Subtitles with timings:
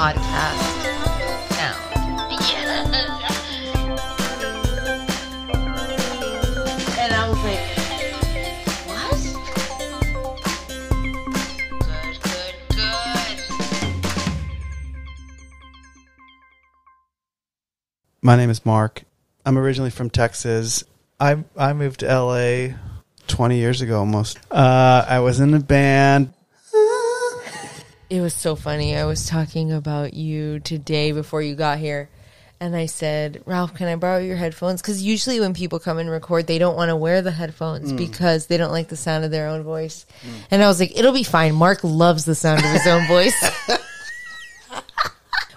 [0.00, 0.56] podcast
[1.52, 1.76] sound.
[6.98, 7.60] And I was like,
[8.88, 9.20] what?
[11.82, 13.38] Good, good, good.
[18.22, 19.02] My name is Mark.
[19.44, 20.82] I'm originally from Texas.
[21.20, 22.68] I I moved to LA
[23.26, 24.38] 20 years ago almost.
[24.50, 26.32] Uh, I was in a band.
[28.10, 28.96] It was so funny.
[28.96, 32.10] I was talking about you today before you got here.
[32.58, 34.82] And I said, Ralph, can I borrow your headphones?
[34.82, 37.96] Because usually when people come and record, they don't want to wear the headphones mm.
[37.96, 40.06] because they don't like the sound of their own voice.
[40.50, 41.54] And I was like, it'll be fine.
[41.54, 43.50] Mark loves the sound of his own voice.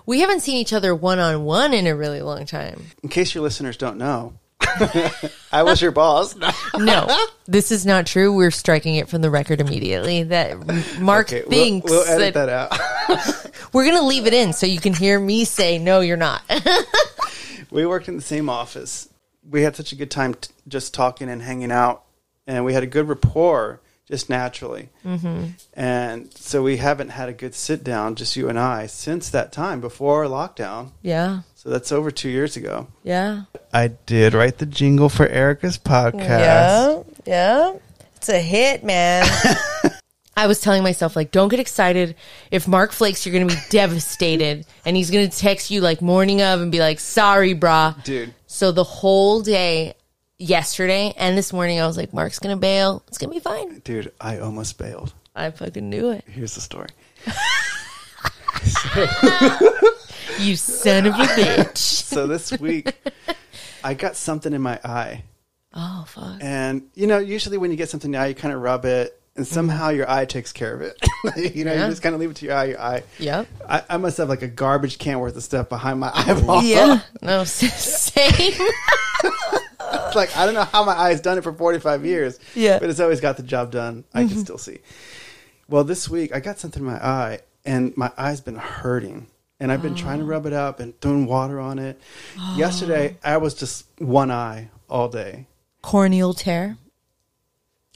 [0.05, 2.85] we haven't seen each other one on one in a really long time.
[3.01, 4.33] In case your listeners don't know,
[5.51, 6.35] I was your boss.
[6.77, 7.07] No,
[7.45, 8.33] this is not true.
[8.35, 10.23] We're striking it from the record immediately.
[10.23, 12.71] That Mark Okay, we'll, thinks we'll edit that, that
[13.07, 13.51] out.
[13.73, 16.41] we're going to leave it in so you can hear me say, no, you're not.
[17.69, 19.07] we worked in the same office.
[19.47, 22.03] We had such a good time t- just talking and hanging out,
[22.47, 24.89] and we had a good rapport just naturally.
[25.05, 25.45] Mm-hmm.
[25.73, 29.51] And so we haven't had a good sit down, just you and I, since that
[29.51, 30.91] time before lockdown.
[31.01, 31.41] yeah.
[31.63, 32.87] So that's over two years ago.
[33.03, 33.43] Yeah.
[33.71, 37.05] I did write the jingle for Erica's podcast.
[37.25, 37.25] Yeah.
[37.25, 37.73] Yeah.
[38.17, 39.25] It's a hit, man.
[40.35, 42.15] I was telling myself, like, don't get excited.
[42.51, 44.65] If Mark flakes, you're going to be devastated.
[44.83, 48.03] And he's going to text you, like, morning of and be like, sorry, brah.
[48.03, 49.93] Dude, So the whole day,
[50.37, 53.03] yesterday and this morning, I was like, Mark's going to bail.
[53.07, 53.79] It's going to be fine.
[53.79, 55.13] dude, I almost bailed.
[55.33, 56.25] I fucking knew it.
[56.27, 56.89] Here's the story.
[60.39, 61.77] You son of a bitch.
[61.77, 62.93] So this week,
[63.83, 65.23] I got something in my eye.
[65.73, 66.37] Oh, fuck.
[66.41, 69.19] And, you know, usually when you get something in eye, you kind of rub it,
[69.35, 69.97] and somehow mm-hmm.
[69.97, 70.95] your eye takes care of it.
[71.55, 71.85] you know, Yeah.
[71.85, 72.65] you just kind of leave it to your eye.
[72.65, 73.03] Your eye.
[73.19, 73.47] Yep.
[73.67, 76.61] I, I must have like a garbage can worth of stuff behind my eyeball.
[76.63, 77.01] Yeah.
[77.21, 78.67] No, same.
[80.13, 82.39] It's like I don't know how my eye's done it for 45 years.
[82.55, 82.79] Yeah.
[82.79, 84.03] But it's always got the job done.
[84.13, 84.39] I can mm-hmm.
[84.39, 84.79] still see.
[85.67, 89.27] Well, this week I got something in my eye and my eye's been hurting.
[89.59, 91.99] And I've been trying to rub it out, been throwing water on it.
[92.57, 95.47] Yesterday I was just one eye all day.
[95.81, 96.77] Corneal tear.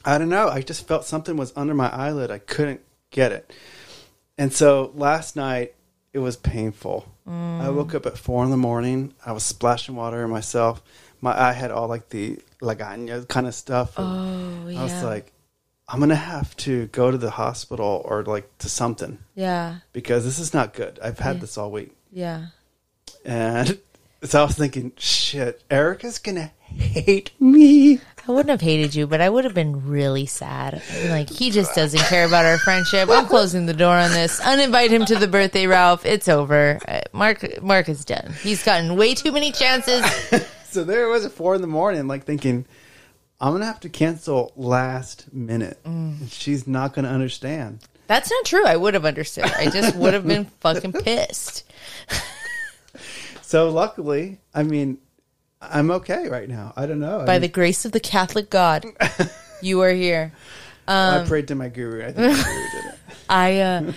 [0.05, 0.47] I don't know.
[0.47, 2.31] I just felt something was under my eyelid.
[2.31, 2.81] I couldn't
[3.11, 3.51] get it.
[4.37, 5.73] And so last night
[6.13, 7.11] it was painful.
[7.27, 7.75] I mm.
[7.75, 9.13] woke up at four in the morning.
[9.25, 10.81] I was splashing water on myself.
[11.19, 13.93] My eye had all like the lagana kind of stuff.
[13.97, 15.33] Oh, I was like,
[15.89, 19.77] I'm gonna have to go to the hospital or like to something Yeah.
[19.93, 20.99] because this is not good.
[21.01, 21.41] I've had Yeah.
[21.41, 22.47] this all week, Yeah.
[23.25, 23.79] and
[24.23, 28.01] so I was thinking, shit, Erica's gonna hate me.
[28.27, 30.81] I wouldn't have hated you, but I would have been really sad.
[31.07, 33.07] Like he just doesn't care about our friendship.
[33.09, 34.41] I'm closing the door on this.
[34.41, 36.05] Uninvite him to the birthday, Ralph.
[36.05, 36.79] It's over.
[36.85, 38.33] Uh, Mark, Mark is done.
[38.43, 40.03] He's gotten way too many chances.
[40.69, 42.65] So there it was at four in the morning, like thinking,
[43.39, 45.79] I'm gonna have to cancel last minute.
[45.83, 46.31] Mm.
[46.31, 47.79] She's not gonna understand.
[48.07, 48.65] That's not true.
[48.65, 49.45] I would have understood.
[49.45, 51.63] I just would have been fucking pissed.
[53.47, 54.97] So luckily, I mean,
[55.61, 56.73] I'm okay right now.
[56.75, 57.21] I don't know.
[57.21, 58.85] I, By mean, the grace of the Catholic God,
[59.61, 60.33] you are here.
[60.85, 62.05] I prayed to my guru.
[62.05, 62.95] I think my guru did it.
[63.29, 63.91] I uh,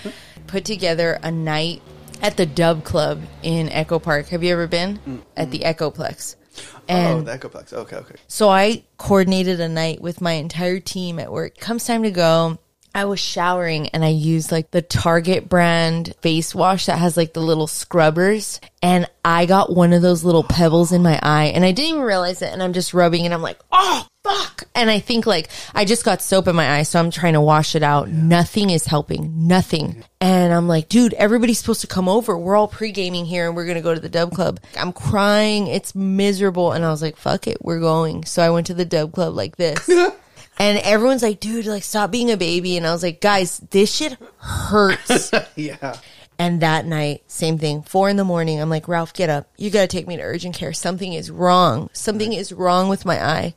[0.47, 1.83] put together a night
[2.23, 4.29] at the Dub Club in Echo Park.
[4.29, 6.37] Have you ever been at the Echoplex?
[6.75, 7.73] Oh, And the Echoplex.
[7.73, 8.15] Okay, okay.
[8.29, 11.59] So I coordinated a night with my entire team at work.
[11.59, 12.59] Comes time to go.
[12.95, 17.33] I was showering and I used like the Target brand face wash that has like
[17.33, 18.61] the little scrubbers.
[18.83, 22.03] And I got one of those little pebbles in my eye and I didn't even
[22.03, 22.53] realize it.
[22.53, 24.65] And I'm just rubbing and I'm like, oh, fuck.
[24.75, 26.83] And I think like I just got soap in my eye.
[26.83, 28.09] So I'm trying to wash it out.
[28.09, 29.47] Nothing is helping.
[29.47, 30.03] Nothing.
[30.21, 32.37] And I'm like, dude, everybody's supposed to come over.
[32.37, 34.61] We're all pre gaming here and we're going to go to the dub club.
[34.77, 35.67] I'm crying.
[35.67, 36.73] It's miserable.
[36.73, 37.59] And I was like, fuck it.
[37.65, 38.25] We're going.
[38.25, 39.89] So I went to the dub club like this.
[40.61, 42.77] And everyone's like, dude, like, stop being a baby.
[42.77, 45.31] And I was like, guys, this shit hurts.
[45.57, 45.97] Yeah.
[46.39, 48.61] and that night, same thing, four in the morning.
[48.61, 49.49] I'm like, Ralph, get up.
[49.57, 50.75] You got to take me to urgent care.
[50.75, 51.89] Something is wrong.
[51.95, 53.55] Something is wrong with my eye.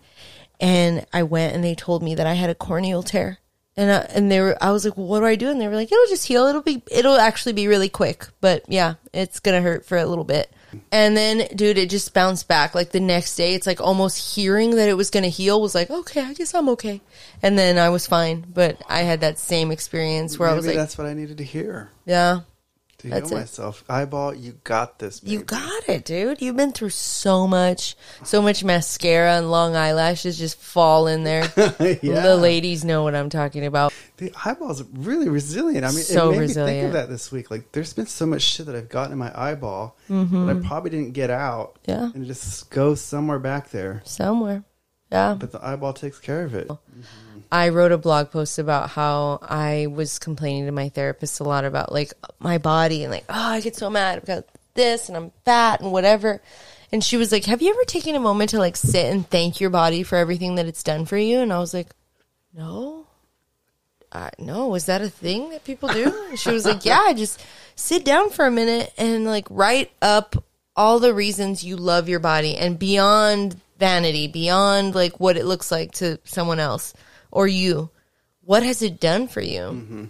[0.62, 3.40] And I went and they told me that I had a corneal tear.
[3.76, 5.50] And uh, and they were, I was like, well, what do I do?
[5.50, 6.46] And they were like, it'll just heal.
[6.46, 8.28] It'll be, it'll actually be really quick.
[8.40, 10.50] But yeah, it's gonna hurt for a little bit.
[10.92, 12.76] And then, dude, it just bounced back.
[12.76, 15.90] Like the next day, it's like almost hearing that it was gonna heal was like,
[15.90, 17.02] okay, I guess I'm okay.
[17.42, 18.46] And then I was fine.
[18.54, 21.44] But I had that same experience where I was like, that's what I needed to
[21.44, 21.92] hear.
[22.06, 22.42] yeah,
[23.04, 23.42] to That's heal it.
[23.42, 23.84] myself.
[23.90, 25.22] Eyeball, you got this.
[25.24, 26.42] You got it, dude.
[26.42, 31.44] You've been through so much, so much mascara and long eyelashes just fall in there.
[32.02, 32.22] Yeah.
[32.22, 33.94] The ladies know what I'm talking about.
[34.18, 35.86] The eyeball's really resilient.
[35.86, 37.52] I mean, So it made me think of that this week.
[37.52, 40.90] Like, there's been so much shit that I've gotten in my eyeball that I probably
[40.92, 41.78] didn't get out.
[41.84, 41.92] Mm-hmm.
[41.92, 42.12] Yeah.
[42.14, 44.02] And it just goes somewhere back there.
[44.06, 44.64] Somewhere.
[45.14, 45.36] Yeah.
[45.36, 46.70] But the eyeball takes care of it.
[47.52, 51.66] I wrote a blog post about how I was complaining to my therapist a lot
[51.66, 55.32] about like my body and like, oh, I get so mad about this and I'm
[55.46, 56.42] fat and whatever.
[56.92, 59.62] And she was like, Have you ever taken a moment to like sit and thank
[59.62, 61.42] your body for everything that it's done for you?
[61.42, 61.90] And I was like,
[62.52, 63.06] No.
[64.12, 66.12] Uh, no, is that a thing that people do?
[66.30, 67.40] And she was like, Yeah, just
[67.76, 70.44] sit down for a minute and like write up
[70.76, 75.70] all the reasons you love your body and beyond vanity, beyond like what it looks
[75.72, 76.94] like to someone else
[77.32, 77.90] or you.
[78.46, 79.60] What has it done for you?
[79.60, 80.06] Mm-hmm.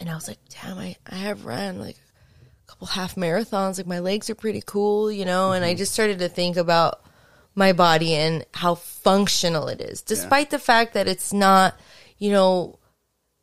[0.00, 3.78] And I was like, damn, I, I have ran like a couple half marathons.
[3.78, 5.52] Like my legs are pretty cool, you know?
[5.52, 5.78] And I mm-hmm.
[5.78, 7.02] just started to think about
[7.54, 11.74] my body and how functional it is, despite the fact that it's not,
[12.18, 12.78] you know,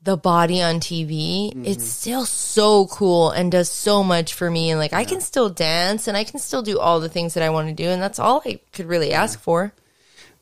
[0.06, 1.52] the body on TV.
[1.66, 4.70] It's still so cool and does so much for me.
[4.70, 7.44] And like I can still dance and I can still do all the things that
[7.44, 7.90] I want to do.
[7.90, 9.74] And that's all I could really ask for.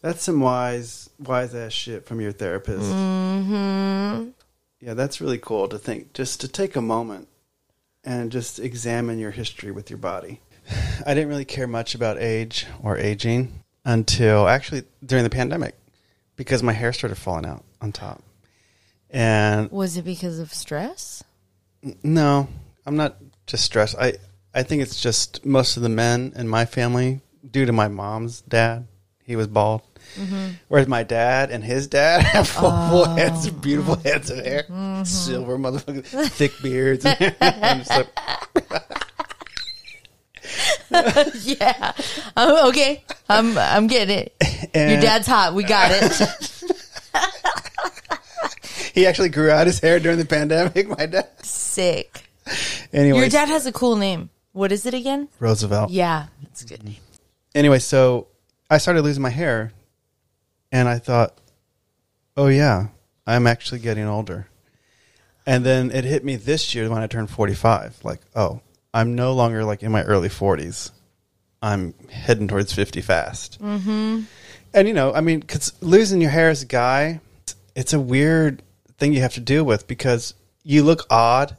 [0.01, 2.91] That's some wise, wise ass shit from your therapist.
[2.91, 4.29] Mm-hmm.
[4.81, 7.29] Yeah, that's really cool to think, just to take a moment
[8.03, 10.41] and just examine your history with your body.
[11.05, 15.75] I didn't really care much about age or aging until actually during the pandemic
[16.35, 18.21] because my hair started falling out on top.
[19.13, 21.23] And Was it because of stress?
[22.03, 22.47] no,
[22.85, 23.95] I'm not just stressed.
[23.97, 24.13] I,
[24.53, 28.41] I think it's just most of the men in my family, due to my mom's
[28.41, 28.87] dad,
[29.23, 29.81] he was bald.
[30.15, 30.51] Mm-hmm.
[30.67, 32.89] Whereas my dad and his dad have full, oh.
[32.89, 35.03] full heads, beautiful heads of hair, mm-hmm.
[35.03, 37.05] silver motherfuckers, thick beards.
[37.41, 38.07] I'm just like,
[41.59, 41.93] yeah.
[42.37, 43.03] Oh, okay.
[43.27, 44.35] I'm I'm getting it.
[44.75, 45.53] Your dad's hot.
[45.55, 46.52] We got it.
[48.93, 50.87] He actually grew out his hair during the pandemic.
[50.97, 51.27] My dad.
[51.43, 52.29] Sick.
[52.93, 54.29] Anyway, Your dad has a cool name.
[54.51, 55.29] What is it again?
[55.39, 55.89] Roosevelt.
[55.89, 56.97] Yeah, that's a good name.
[57.55, 58.27] Anyway, so
[58.69, 59.73] I started losing my hair,
[60.71, 61.37] and I thought,
[62.37, 62.87] oh yeah,
[63.25, 64.47] I'm actually getting older.
[65.45, 67.99] And then it hit me this year when I turned 45.
[68.03, 68.61] Like, oh,
[68.93, 70.91] I'm no longer like in my early 40s.
[71.61, 73.61] I'm heading towards 50 fast.
[73.61, 74.21] Mm-hmm.
[74.73, 77.21] And you know, I mean, because losing your hair as a guy,
[77.75, 78.61] it's a weird
[79.03, 80.33] thing you have to deal with because
[80.63, 81.57] you look odd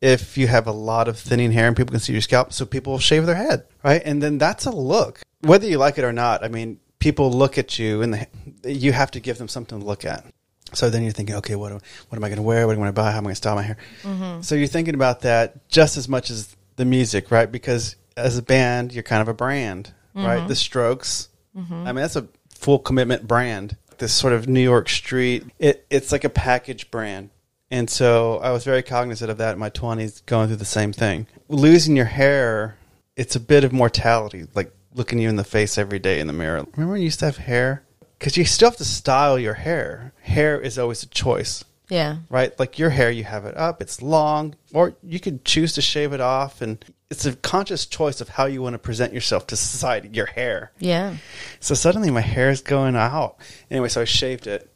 [0.00, 2.66] if you have a lot of thinning hair and people can see your scalp, so
[2.66, 4.02] people will shave their head, right?
[4.04, 6.44] And then that's a look, whether you like it or not.
[6.44, 9.86] I mean, people look at you, and the, you have to give them something to
[9.86, 10.26] look at.
[10.72, 12.66] So then you're thinking, okay, what, do- what am I going to wear?
[12.66, 13.12] What am I going to buy?
[13.12, 13.76] How am I going to style my hair?
[14.02, 14.42] Mm-hmm.
[14.42, 17.50] So you're thinking about that just as much as the music, right?
[17.50, 20.38] Because as a band, you're kind of a brand, right?
[20.38, 20.48] Mm-hmm.
[20.48, 21.74] The Strokes, mm-hmm.
[21.74, 22.26] I mean, that's a
[22.58, 23.76] full commitment brand.
[24.02, 27.30] This sort of New York street, it, it's like a package brand.
[27.70, 30.92] And so I was very cognizant of that in my 20s, going through the same
[30.92, 31.28] thing.
[31.48, 32.76] Losing your hair,
[33.14, 36.32] it's a bit of mortality, like looking you in the face every day in the
[36.32, 36.66] mirror.
[36.72, 37.84] Remember when you used to have hair?
[38.18, 40.12] Because you still have to style your hair.
[40.22, 42.16] Hair is always a choice, Yeah.
[42.30, 42.58] right?
[42.58, 46.14] Like your hair, you have it up, it's long, or you could choose to shave
[46.14, 46.62] it off.
[46.62, 50.24] And it's a conscious choice of how you want to present yourself to society, your
[50.24, 50.72] hair.
[50.78, 51.16] Yeah.
[51.60, 53.36] So suddenly my hair is going out.
[53.70, 54.70] Anyway, so I shaved it.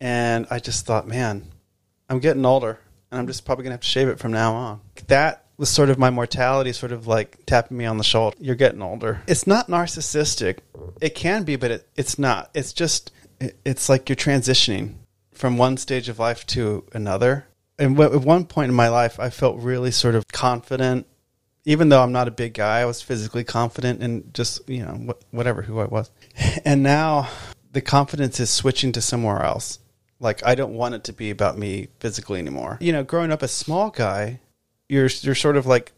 [0.00, 1.44] And I just thought, man,
[2.08, 2.80] I'm getting older
[3.12, 4.80] and I'm just probably going to have to shave it from now on.
[5.06, 8.36] That was sort of my mortality, sort of like tapping me on the shoulder.
[8.40, 9.22] You're getting older.
[9.28, 10.58] It's not narcissistic.
[11.00, 12.50] It can be, but it, it's not.
[12.54, 14.96] It's just, it, it's like you're transitioning
[15.32, 17.46] from one stage of life to another.
[17.78, 21.06] And w- at one point in my life, I felt really sort of confident
[21.64, 25.12] even though I'm not a big guy, I was physically confident and just, you know,
[25.12, 26.10] wh- whatever who I was.
[26.64, 27.28] And now
[27.72, 29.78] the confidence is switching to somewhere else.
[30.20, 32.78] Like I don't want it to be about me physically anymore.
[32.80, 34.40] You know, growing up a small guy,
[34.88, 35.92] you're you're sort of like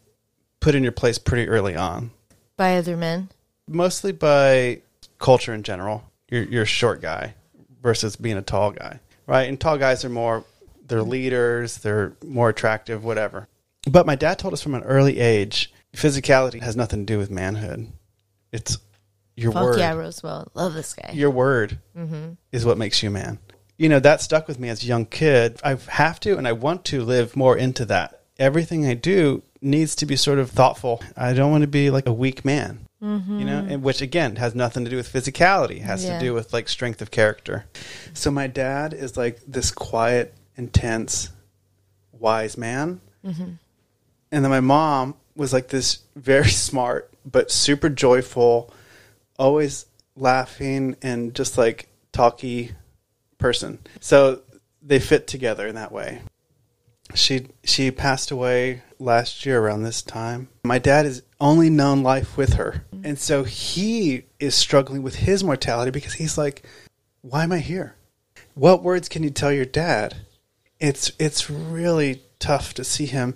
[0.59, 2.11] put in your place pretty early on.
[2.57, 3.29] By other men.
[3.67, 4.81] Mostly by
[5.19, 6.03] culture in general.
[6.29, 7.35] You're you're a short guy
[7.81, 8.99] versus being a tall guy.
[9.27, 9.49] Right?
[9.49, 10.45] And tall guys are more
[10.87, 13.47] they're leaders, they're more attractive, whatever.
[13.89, 17.29] But my dad told us from an early age, physicality has nothing to do with
[17.29, 17.91] manhood.
[18.51, 18.77] It's
[19.35, 19.79] your Fuck word.
[19.79, 20.51] yeah, Roosevelt.
[20.53, 21.11] Love this guy.
[21.13, 22.33] Your word mm-hmm.
[22.51, 23.39] is what makes you a man.
[23.77, 25.59] You know, that stuck with me as a young kid.
[25.63, 28.21] I have to and I want to live more into that.
[28.37, 31.01] Everything I do needs to be sort of thoughtful.
[31.17, 32.84] I don't want to be like a weak man.
[33.03, 33.39] Mm-hmm.
[33.39, 36.17] You know, and which again has nothing to do with physicality, It has Yeah.
[36.17, 37.65] to do with like strength of character.
[38.13, 41.29] So my dad is like this quiet, intense,
[42.13, 43.01] wise man.
[43.25, 43.51] Mm-hmm.
[44.31, 48.71] and then my mom was like this very smart but super joyful,
[49.39, 52.71] always laughing and just like talky
[53.39, 53.79] person.
[53.99, 54.41] So
[54.81, 56.21] they fit together in that way.
[57.15, 60.49] She she passed away last year around this time.
[60.63, 62.83] My dad has only known life with her.
[62.93, 63.05] Mm-hmm.
[63.05, 66.63] And so he is struggling with his mortality because he's like,
[67.21, 67.95] why am I here?
[68.53, 70.15] What words can you tell your dad?
[70.79, 73.35] It's it's really tough to see him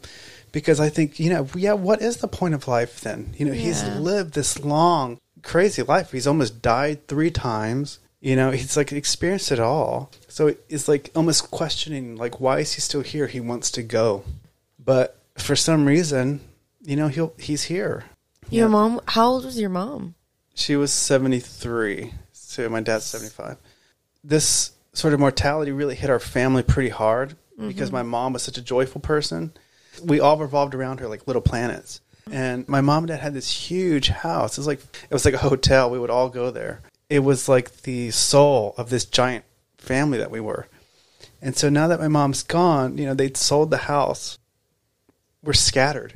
[0.52, 3.34] because I think, you know, yeah, what is the point of life then?
[3.38, 6.12] You know, he's lived this long, crazy life.
[6.12, 8.00] He's almost died three times.
[8.20, 10.12] You know, he's like experienced it all.
[10.30, 13.28] So it's like almost questioning, like, why is he still here?
[13.28, 14.24] He wants to go,
[14.84, 16.42] but for some reason,
[16.82, 18.06] you know, he'll he's here.
[18.50, 18.72] Your Yeah.
[18.72, 20.16] mom, how old was your mom?
[20.54, 23.58] She was seventy three, so my dad's seventy five.
[24.24, 27.98] This sort of mortality really hit our family pretty hard because mm-hmm.
[27.98, 29.54] my mom was such a joyful person.
[30.04, 32.02] We all revolved around her like little planets.
[32.32, 34.58] And my mom and dad had this huge house.
[34.58, 35.90] It was like it was like a hotel.
[35.90, 36.82] We would all go there.
[37.10, 39.46] It was like the soul of this giant
[39.80, 40.68] family that we were.
[41.42, 44.38] And so now that my mom's gone, you know, they'd sold the house.
[45.42, 46.14] We're scattered.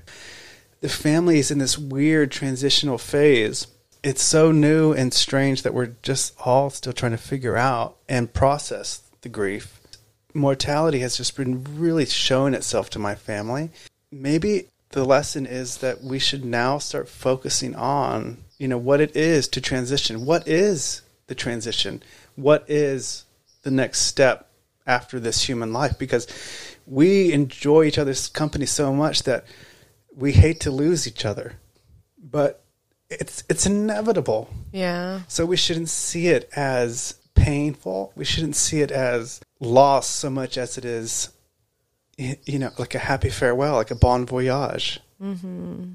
[0.81, 3.67] The family is in this weird transitional phase.
[4.03, 8.33] It's so new and strange that we're just all still trying to figure out and
[8.33, 9.79] process the grief.
[10.33, 13.71] Mortality has just been really showing itself to my family.
[14.11, 19.15] Maybe the lesson is that we should now start focusing on, you know, what it
[19.15, 20.25] is to transition.
[20.25, 22.03] What is the transition?
[22.35, 23.23] What is
[23.63, 24.49] the next step
[24.85, 25.97] after this human life?
[25.97, 26.27] Because
[26.85, 29.45] we enjoy each other's company so much that
[30.15, 31.53] we hate to lose each other.
[32.21, 32.63] But
[33.09, 34.49] it's it's inevitable.
[34.71, 35.21] Yeah.
[35.27, 38.11] So we shouldn't see it as painful.
[38.15, 41.29] We shouldn't see it as loss so much as it is,
[42.17, 44.99] you know, like a happy farewell, like a bon voyage.
[45.21, 45.93] Mm-hmm.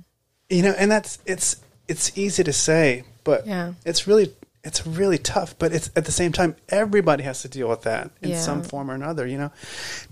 [0.50, 1.56] You know, and that's it's
[1.88, 3.72] it's easy to say, but Yeah.
[3.84, 4.32] it's really
[4.68, 5.58] it's really tough.
[5.58, 8.40] But it's at the same time, everybody has to deal with that in Yeah.
[8.40, 9.26] some form or another.
[9.26, 9.50] You know,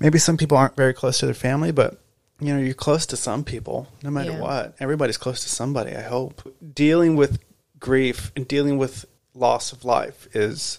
[0.01, 2.01] maybe some people aren't very close to their family, but
[2.41, 4.41] you know, you're close to some people, no matter Yeah.
[4.41, 4.75] what.
[4.81, 5.95] Everybody's close to somebody.
[5.97, 7.39] I hope dealing with
[7.79, 10.79] grief and dealing with loss of life is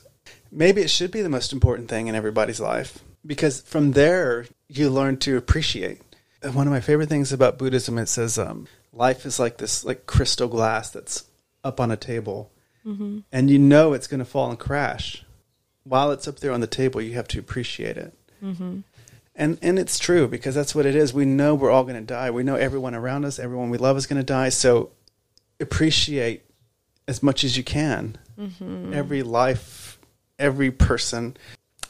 [0.52, 4.90] maybe it should be the most important thing in everybody's life because from there you
[4.90, 6.02] learn to appreciate.
[6.44, 9.84] And one of my favorite things about Buddhism it says um, life is like this
[9.84, 11.24] like crystal glass that's
[11.64, 12.52] up on a table,
[12.88, 13.20] Mm-hmm.
[13.34, 15.26] and you know it's going to fall and crash.
[15.84, 18.14] While it's up there on the table, you have to appreciate it.
[18.42, 18.80] Mm-hmm.
[19.36, 21.14] And and it's true because that's what it is.
[21.14, 22.32] We know we're all going to die.
[22.32, 24.50] We know everyone around us, everyone we love is going to die.
[24.50, 24.92] So
[25.60, 26.44] appreciate
[27.08, 28.94] as much as you can mm-hmm.
[28.94, 30.00] every life,
[30.40, 31.38] every person.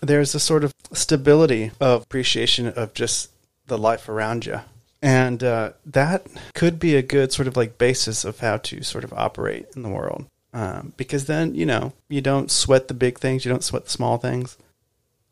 [0.02, 3.32] There's a sort of stability of appreciation of just
[3.66, 4.62] the life around you.
[5.02, 9.04] And uh, that could be a good sort of like basis of how to sort
[9.04, 10.26] of operate in the world.
[10.58, 13.92] Um, because then, you know, you don't sweat the big things, you don't sweat the
[13.92, 14.58] small things.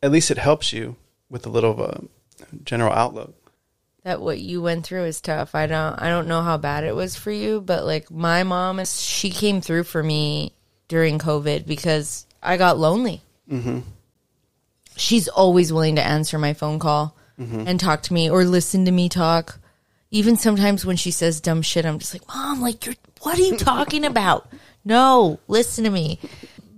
[0.03, 0.97] At least it helps you
[1.31, 2.03] with a little of a
[2.63, 3.33] general outlook.
[4.03, 5.55] that what you went through is tough.
[5.55, 8.85] I don't I don't know how bad it was for you, but like my mom
[8.85, 10.53] she came through for me
[10.89, 13.23] during COVID because I got lonely.
[13.49, 13.79] Mm-hmm.
[14.95, 17.17] She's always willing to answer my phone call
[17.67, 19.57] and talk to me or listen to me talk.
[20.11, 23.41] Even sometimes when she says dumb shit, I'm just like, Mom, like you're what are
[23.41, 24.47] you talking about?
[24.85, 26.19] No, listen to me.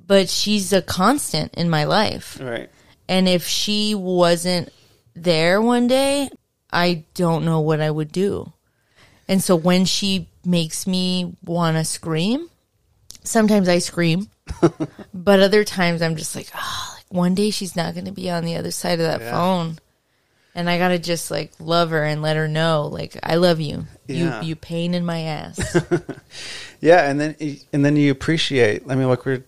[0.08, 2.40] But she's a constant in my life.
[2.42, 2.70] Right.
[3.10, 4.70] And if she wasn't
[5.16, 6.30] there one day,
[6.72, 8.54] I don't know what I would do.
[9.28, 12.50] And so when she makes me want to scream,
[13.24, 14.30] sometimes I scream,
[15.14, 18.30] but other times I'm just like, oh, like one day she's not going to be
[18.30, 19.32] on the other side of that Yeah.
[19.32, 19.80] phone.
[20.58, 23.62] And I got to just like love her and let her know, like, I love
[23.62, 23.86] you.
[24.08, 24.42] Yeah.
[24.42, 25.78] You, you pain in my ass.
[26.80, 27.36] Yeah, and then
[27.74, 28.84] and then you appreciate.
[28.88, 29.44] I mean, like we're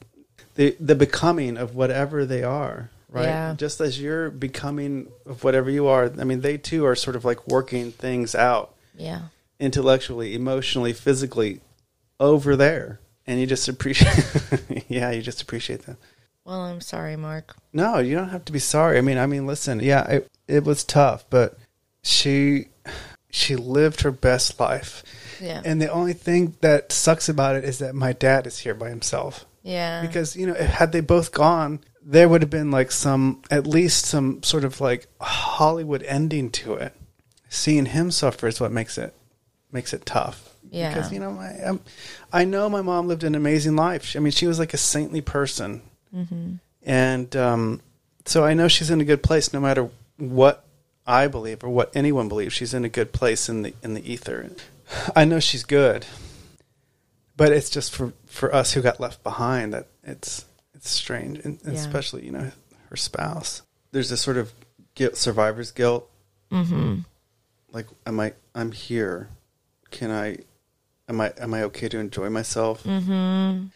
[0.55, 3.25] the the becoming of whatever they are, right?
[3.25, 3.53] Yeah.
[3.57, 6.11] Just as you're becoming of whatever you are.
[6.19, 9.23] I mean, they too are sort of like working things out yeah.
[9.59, 11.61] intellectually, emotionally, physically
[12.19, 14.85] over there, and you just appreciate.
[14.87, 15.97] yeah, you just appreciate that.
[16.45, 17.55] Well, I'm sorry, Mark.
[17.73, 18.97] No, you don't have to be sorry.
[18.97, 21.57] I mean, I mean, listen, yeah, it it was tough, but
[22.01, 22.67] she
[23.29, 25.03] she lived her best life.
[25.39, 25.61] Yeah.
[25.63, 28.89] And the only thing that sucks about it is that my dad is here by
[28.89, 29.45] himself.
[29.63, 30.01] yeah.
[30.01, 34.05] Because, you know, had they both gone, there would have been like some, at least
[34.05, 36.93] some sort of like Hollywood ending to it.
[37.49, 39.13] Seeing him suffer is what makes it,
[39.71, 40.49] makes it tough.
[40.71, 40.89] Yeah.
[40.89, 41.79] Because, you know, I, I'm,
[42.33, 44.15] I know my mom lived an amazing life.
[44.15, 45.83] I mean, she was like a saintly person.
[46.83, 47.81] And um,
[48.25, 49.89] so I know she's in a good place no matter
[50.19, 50.65] what
[51.07, 52.53] I believe or what anyone believes.
[52.53, 54.51] She's in a good place in the in the ether.
[55.15, 56.05] I know she's good,
[57.35, 61.59] but it's just for for us who got left behind that it's it's strange, and,
[61.63, 61.79] and Yeah.
[61.79, 62.51] especially you know
[62.89, 63.61] her spouse.
[63.91, 64.51] There's this sort of
[64.95, 66.09] guilt, survivor's guilt.
[66.51, 66.99] Mm-hmm.
[67.71, 68.33] Like, am I?
[68.55, 69.29] I'm here.
[69.91, 70.37] Can I?
[71.07, 71.33] Am I?
[71.39, 72.83] Am I okay to enjoy myself?
[72.83, 73.67] Mm-hmm.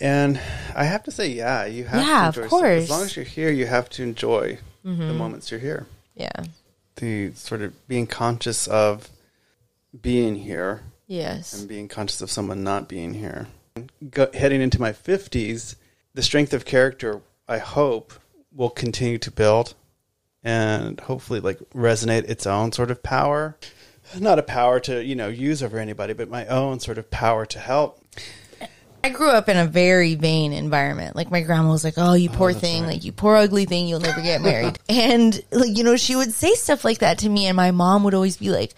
[0.00, 0.38] And
[0.74, 2.42] I have to say, yeah, you have Yeah, to of enjoy.
[2.42, 2.50] yourself.
[2.50, 2.82] course.
[2.84, 5.18] As long as you're here, you have to enjoy the mm-hmm.
[5.18, 5.86] moments you're here.
[6.14, 6.44] Yeah.
[6.94, 9.10] The sort of being conscious of
[10.00, 11.52] being here Yes.
[11.58, 13.48] and being conscious of someone not being here.
[14.10, 15.74] Go, heading into my 50s,
[16.14, 18.14] the strength of character, I hope,
[18.54, 19.74] will continue to build
[20.44, 23.56] and hopefully like resonate its own sort of power.
[24.16, 27.44] Not a power to, you know, use over anybody, but my own sort of power
[27.46, 28.00] to help.
[29.06, 31.14] I grew up in a very vain environment.
[31.14, 33.86] Like my grandma was like, "Oh, you oh, poor thing, like you poor ugly thing,
[33.86, 37.28] you'll never get married." and like you know, she would say stuff like that to
[37.28, 38.74] me, and my mom would always be like,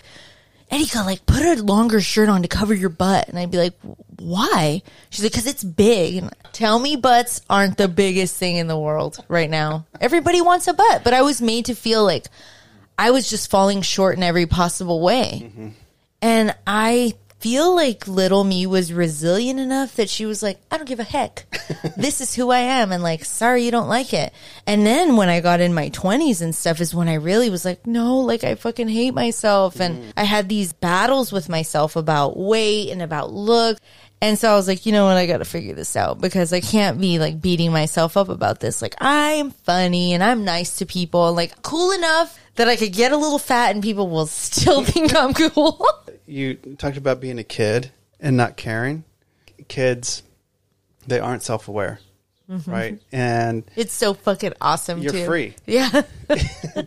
[0.70, 3.72] "Erica, like put a longer shirt on to cover your butt," and I'd be like,
[4.18, 8.66] "Why?" She's like, "Cause it's big." And tell me, butts aren't the biggest thing in
[8.66, 9.86] the world right now.
[9.98, 12.26] Everybody wants a butt, but I was made to feel like
[12.98, 15.40] I was just falling short in every possible way.
[15.44, 15.68] Mm-hmm.
[16.20, 20.88] And I feel like little me was resilient enough that she was like, I don't
[20.88, 21.46] give a heck.
[21.96, 22.90] this is who I am.
[22.90, 24.32] And like, sorry, you don't like it.
[24.66, 27.64] And then when I got in my 20s and stuff is when I really was
[27.64, 29.80] like, no, like I fucking hate myself.
[29.80, 30.12] And mm.
[30.16, 33.78] I had these battles with myself about weight and about look.
[34.20, 35.16] And so I was like, you know what?
[35.16, 38.60] I got to figure this out because I can't be like beating myself up about
[38.60, 38.82] this.
[38.82, 43.12] Like, I'm funny and I'm nice to people, like cool enough that I could get
[43.12, 45.86] a little fat and people will still think I'm cool.
[46.26, 49.04] You talked about being a kid and not caring.
[49.68, 50.22] Kids,
[51.06, 52.00] they aren't self aware,
[52.50, 52.70] mm-hmm.
[52.70, 53.00] right?
[53.12, 55.00] And It's so fucking awesome.
[55.00, 55.26] You're too.
[55.26, 55.54] free.
[55.66, 56.02] Yeah.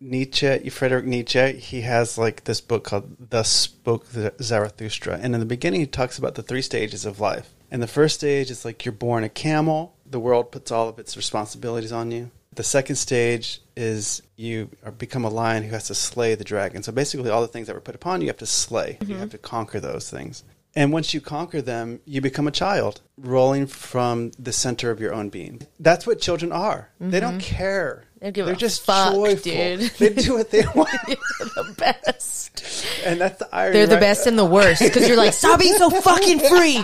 [0.00, 4.06] Nietzsche, Frederick Nietzsche, he has like this book called Thus Spoke
[4.40, 5.18] Zarathustra.
[5.20, 7.50] And in the beginning, he talks about the three stages of life.
[7.70, 10.98] And the first stage is like you're born a camel, the world puts all of
[10.98, 12.30] its responsibilities on you.
[12.52, 16.82] The second stage is you become a lion who has to slay the dragon.
[16.82, 18.98] So basically, all the things that were put upon you, you have to slay.
[19.00, 19.18] You mm-hmm.
[19.20, 20.42] have to conquer those things.
[20.74, 25.12] And once you conquer them, you become a child, rolling from the center of your
[25.12, 25.62] own being.
[25.80, 26.90] That's what children are.
[27.00, 27.56] They don't mm-hmm.
[27.56, 28.04] care.
[28.20, 29.42] They don't give They're just fuck, joyful.
[29.50, 29.80] dude.
[29.98, 32.62] They do what they want, the best.
[33.04, 33.72] and that's the irony.
[33.78, 34.00] They're the right?
[34.00, 36.82] best and the worst because you're like, stop being so fucking free.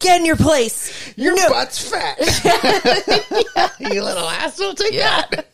[0.00, 1.16] Get in your place.
[1.16, 1.48] Your No.
[1.48, 2.18] butt's fat.
[3.80, 4.74] you little asshole.
[4.74, 5.22] Take Yeah.
[5.30, 5.46] that.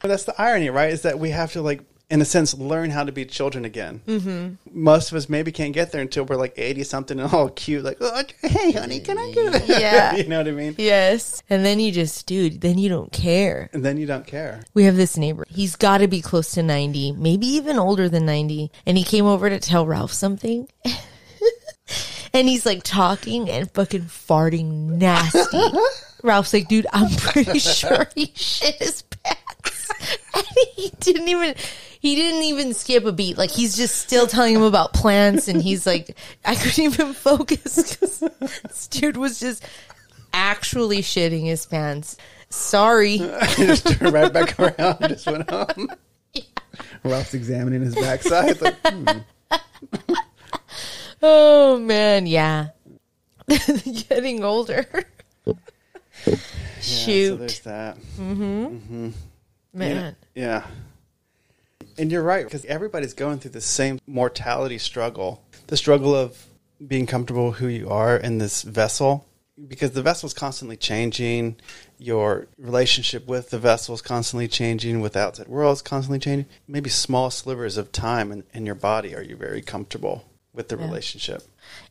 [0.00, 0.90] But that's the irony, right?
[0.90, 4.02] Is that we have to like, in a sense, learn how to be children again.
[4.06, 4.54] Mm-hmm.
[4.72, 7.82] Most of us maybe can't get there until we're like eighty something and all cute,
[7.82, 9.68] like, oh, hey, honey, can I get it?
[9.68, 10.14] Yeah.
[10.16, 10.74] you know what I mean.
[10.78, 11.42] Yes.
[11.48, 13.70] And then you just, dude, then you don't care.
[13.72, 14.62] And then you don't care.
[14.74, 15.44] We have this neighbor.
[15.48, 18.70] He's got to be close to 90, maybe even older than 90.
[18.86, 20.68] And he came over to tell Ralph something.
[22.34, 25.58] and he's like talking and fucking farting nasty.
[26.22, 29.02] Ralph's like, dude, I'm pretty sure he shit his
[30.74, 31.54] he didn't even.
[32.00, 33.38] He didn't even skip a beat.
[33.38, 37.98] Like he's just still telling him about plants, and he's like, I couldn't even focus
[37.98, 38.20] because
[38.62, 39.64] this dude was just
[40.32, 42.16] actually shitting his pants.
[42.50, 43.20] Sorry.
[43.40, 45.90] I just turned right back around and just went home.
[47.04, 48.60] Ralph's examining his backside.
[48.60, 49.08] Like, hmm.
[51.26, 52.68] Oh man, yeah.
[53.48, 54.86] Getting older.
[55.46, 55.54] Yeah,
[56.26, 56.36] so
[56.80, 57.96] Shoot, there's that.
[59.74, 60.16] Man.
[60.34, 60.66] Yeah.
[61.98, 66.46] And you're right, because everybody's going through the same mortality struggle the struggle of
[66.84, 69.26] being comfortable who you are in this vessel,
[69.68, 71.56] because the vessel is constantly changing.
[71.98, 76.46] Your relationship with the vessel is constantly changing, with the outside world is constantly changing.
[76.68, 80.76] Maybe small slivers of time in, in your body are you very comfortable with the
[80.76, 81.42] relationship.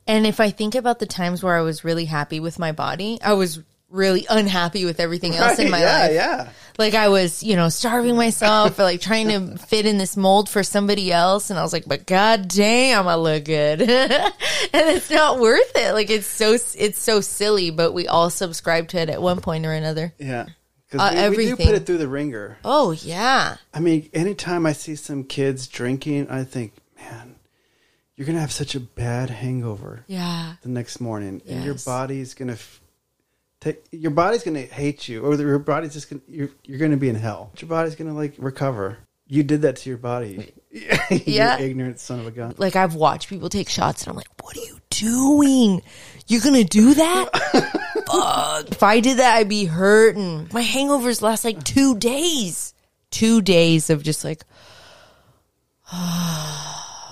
[0.07, 3.19] And if I think about the times where I was really happy with my body,
[3.21, 3.61] I was
[3.93, 6.11] really unhappy with everything else in my yeah, life.
[6.13, 6.49] yeah.
[6.79, 10.49] Like I was, you know, starving myself or like trying to fit in this mold
[10.49, 11.51] for somebody else.
[11.51, 13.81] And I was like, but god damn, I look good.
[13.89, 14.33] and
[14.73, 15.93] it's not worth it.
[15.93, 19.65] Like it's so, it's so silly, but we all subscribe to it at one point
[19.67, 20.13] or another.
[20.17, 20.47] Yeah.
[20.89, 22.57] Because Uh, we, we do put it through the ringer.
[22.65, 23.57] Oh yeah.
[23.73, 27.35] I mean, anytime I see some kids drinking, I think, man,
[28.15, 30.53] you're going to have such a bad hangover Yeah.
[30.63, 31.83] the next morning, and your Yes.
[31.85, 32.79] body's going to f-
[33.63, 36.79] take your body's going to hate you, or your body's just going to you're you're
[36.79, 37.51] going to be in hell.
[37.59, 38.97] Your body's going to like recover.
[39.27, 40.53] You did that to your body.
[40.69, 41.59] Yeah.
[41.59, 42.55] you ignorant son of a gun.
[42.57, 45.81] like I've watched people take shots and I'm like, what are you doing?
[46.27, 47.29] You're gonna do that?
[48.07, 48.71] Fuck.
[48.71, 50.49] If I did that, I'd be hurting.
[50.51, 52.73] My hangovers last like two days.
[53.11, 54.43] Two days of just like,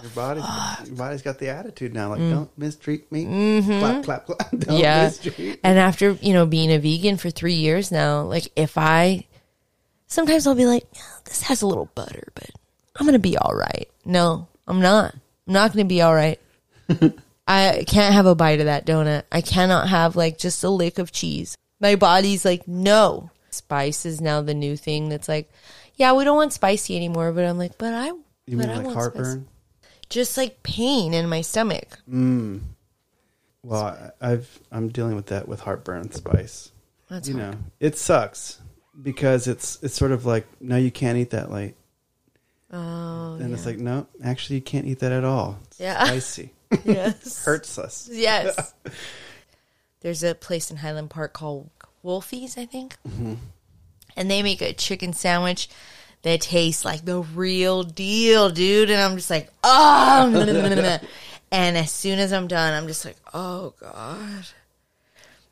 [0.01, 0.41] your body,
[0.87, 2.09] your body's got the attitude now.
[2.09, 3.61] Like, don't mistreat me.
[3.63, 4.51] Clap, clap, clap.
[4.51, 4.79] Don't Mm.
[4.79, 5.03] yeah.
[5.05, 5.59] mistreat.
[5.63, 9.25] And after, you know, being a vegan for three years now, like if I,
[10.07, 12.49] sometimes I'll be like, "Oh, this has a little butter, but
[12.97, 13.87] I'm going to be all right.
[14.05, 15.13] No, I'm not.
[15.47, 16.39] I'm not going to be all right.
[17.47, 19.23] I can't have a bite of that donut.
[19.31, 21.55] I cannot have like just a lick of cheese.
[21.79, 23.31] My body's like, no.
[23.49, 25.51] Spice is now the new thing that's like,
[25.95, 27.31] yeah, we don't want spicy anymore.
[27.33, 29.47] But I'm like, but I, You but mean I like want heartburn?
[30.11, 31.97] Just like pain in my stomach.
[32.09, 32.61] Mm.
[33.63, 33.83] Well,
[34.21, 36.71] I- I've I'm dealing with that with heartburn spice.
[37.09, 37.53] That's you hard.
[37.53, 38.59] know, it sucks
[39.01, 41.75] because it's it's sort of like no, you can't eat that late.
[42.73, 45.59] Oh, And it's like no, actually, you can't eat that at all.
[45.67, 46.03] It's Yeah.
[46.05, 46.53] spicy
[46.85, 47.43] yes.
[47.45, 48.07] hurts us.
[48.11, 48.73] Yes.
[50.01, 51.69] There's a place in Highland Park called
[52.03, 52.95] Wolfie's, I think.
[54.17, 55.69] And they make a chicken sandwich
[56.23, 58.89] that tastes like the real deal, dude.
[58.89, 60.99] And I'm just like, oh.
[61.51, 64.45] and as soon as I'm done, I'm just like, oh, God.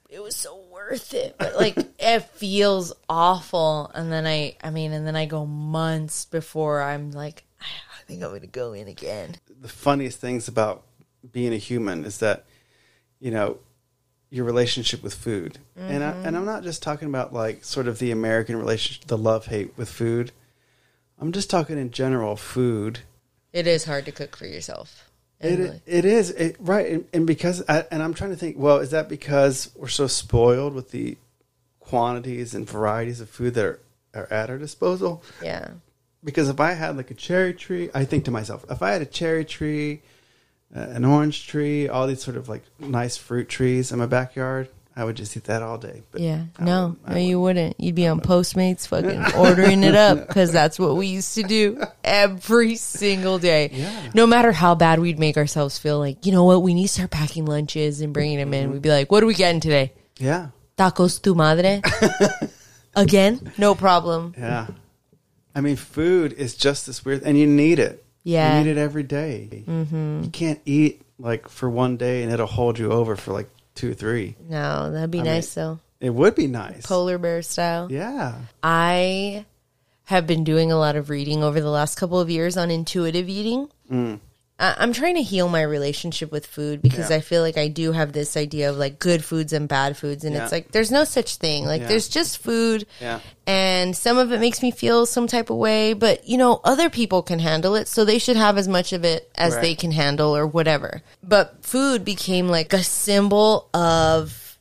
[0.10, 1.36] It was so worth it.
[1.38, 3.92] But like, it feels awful.
[3.94, 8.24] And then I, I mean, and then I go months before I'm like, I think
[8.24, 9.36] I'm to go in again.
[9.62, 10.84] the funniest things about
[11.32, 12.46] being a human is that
[13.20, 13.58] you know
[14.30, 16.26] your relationship with food and I, mm-hmm.
[16.26, 19.78] and I'm not just talking about like sort of the American relationship the love hate
[19.78, 20.32] with food
[21.20, 23.00] I'm just talking in general food
[23.54, 25.10] It is hard to cook for yourself.
[25.40, 28.58] it, like, it is it, right and, and because I, and I'm trying to think
[28.58, 31.18] well is that because we're so spoiled with the
[31.80, 33.80] quantities and varieties of food that are,
[34.14, 35.70] are at our disposal yeah.
[36.24, 39.02] because if I had like a cherry tree, I think to myself, if I had
[39.02, 40.02] a cherry tree,
[40.76, 44.70] uh, an orange tree, all these sort of like nice fruit trees in my backyard,
[45.00, 46.04] I would just eat that all day.
[46.12, 46.42] But Yeah.
[46.60, 47.80] I No, wouldn't- no, you wouldn't.
[47.80, 51.82] You'd be on Postmates fucking ordering it up because that's what we used to do
[52.04, 53.70] every single day.
[53.72, 54.10] Yeah.
[54.14, 56.94] No matter how bad we'd make ourselves feel like, you know what, we need to
[56.94, 58.72] start packing lunches and bringing them in.
[58.72, 59.94] We'd be like, what are we getting today?
[60.20, 61.82] Yeah, Tacos tu madre?
[62.96, 63.52] Again?
[63.58, 64.34] No problem.
[64.38, 64.68] yeah.
[65.56, 68.04] I mean, food is just this weird, and you need it.
[68.24, 68.60] Yeah.
[68.60, 69.64] you need it every day.
[69.66, 70.24] Mm-hmm.
[70.24, 73.92] You can't eat like for one day and it'll hold you over for like two
[73.92, 74.36] or three.
[74.50, 75.80] No, that'd be I nice mean- though.
[76.02, 76.86] It would be nice.
[76.86, 77.92] Polar bear style.
[77.92, 78.36] Yeah.
[78.64, 79.46] I
[80.06, 83.28] have been doing a lot of reading over the last couple of years on intuitive
[83.30, 83.70] eating.
[83.92, 84.20] I-
[84.62, 87.16] I'm trying to heal my relationship with food because Yeah.
[87.16, 90.26] I feel like I do have this idea of like good foods and bad foods,
[90.26, 90.44] and Yeah.
[90.44, 91.66] it's like there's no such thing.
[91.66, 91.88] Like Yeah.
[91.88, 92.86] there's just food,
[93.48, 96.90] and some of it makes me feel some type of way, but you know other
[96.90, 99.62] people can handle it, so they should have as much of it as Right.
[99.62, 101.02] they can handle or whatever.
[101.24, 104.58] But food became like a symbol of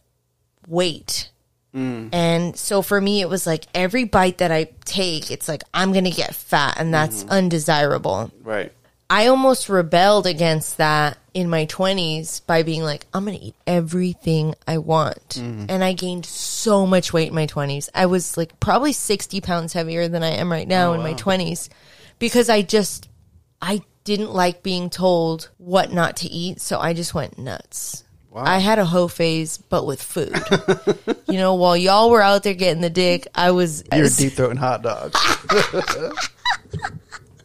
[0.69, 1.31] weight.
[1.75, 2.09] Mm.
[2.13, 5.93] And so for me, it was like every bite that I take, it's like I'm
[5.93, 7.31] going to get fat, and that's mm-hmm.
[7.33, 8.31] undesirable.
[8.43, 8.73] Right.
[9.11, 13.55] I almost rebelled against that in my 20s by being like, I'm going to eat
[13.67, 15.29] everything I want.
[15.31, 15.67] Mm-hmm.
[15.69, 17.89] And I gained so much weight in my 20s.
[17.95, 21.15] I was like probably 60 pounds heavier than I am right now oh, in my
[21.15, 21.71] 20s
[22.19, 23.09] because I just,
[23.63, 26.61] I didn't like being told what not to eat.
[26.61, 28.05] So I just went nuts.
[28.31, 28.45] Wow.
[28.45, 30.39] I had a hoe phase, but with food.
[31.29, 33.83] you know, while y'all were out there getting the dick, I was.
[33.91, 35.19] You're deep throating hot dogs.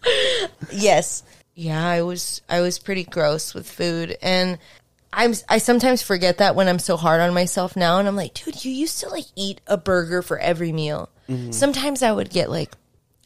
[0.71, 1.23] Yes.
[1.55, 4.57] Yeah, I was I was pretty gross with food and
[5.11, 8.33] I'm I sometimes forget that when I'm so hard on myself now and I'm like,
[8.33, 11.09] dude, you used to like eat a burger for every meal.
[11.29, 11.51] Mm-hmm.
[11.51, 12.73] Sometimes I would get like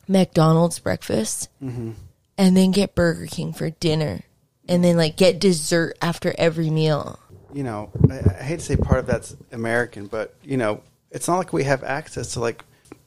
[0.07, 1.91] McDonald's breakfast mm-hmm.
[2.37, 4.21] and then get Burger King for dinner
[4.67, 7.19] and then like get dessert after every meal.
[7.53, 11.27] you know, I, I hate to say part of that's American, but you know, it's
[11.27, 12.63] not like we have access to like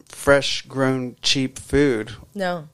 [0.07, 2.11] fresh grown cheap food.
[2.35, 2.69] No.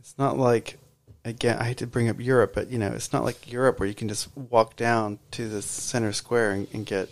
[0.00, 0.78] It's not like
[1.24, 3.88] again, I hate to bring up Europe, but you know, it's not like Europe where
[3.88, 7.08] you can just walk down to the center square and, and get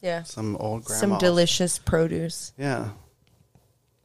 [0.00, 0.22] Yeah.
[0.22, 1.00] some old grandma.
[1.00, 2.52] Some delicious produce.
[2.58, 2.90] Yeah,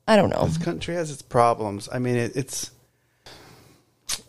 [0.07, 0.45] I don't know.
[0.45, 1.89] this country has its problems.
[1.91, 2.71] I mean, it, it's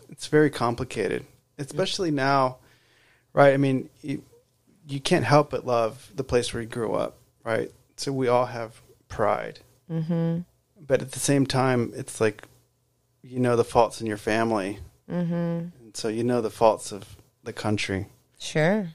[0.09, 1.25] it's very complicated,
[1.57, 2.57] especially now,
[3.33, 3.53] right?
[3.53, 4.23] I mean, you,
[4.87, 7.71] you can't help but love the place where you grew up, right?
[7.95, 10.39] So we all have pride, mm-hmm.
[10.85, 12.43] but at the same time, it's like
[13.23, 14.79] you know the faults in your family,
[15.09, 15.33] mm-hmm.
[15.33, 18.07] and so you know the faults of the country.
[18.39, 18.89] Sure.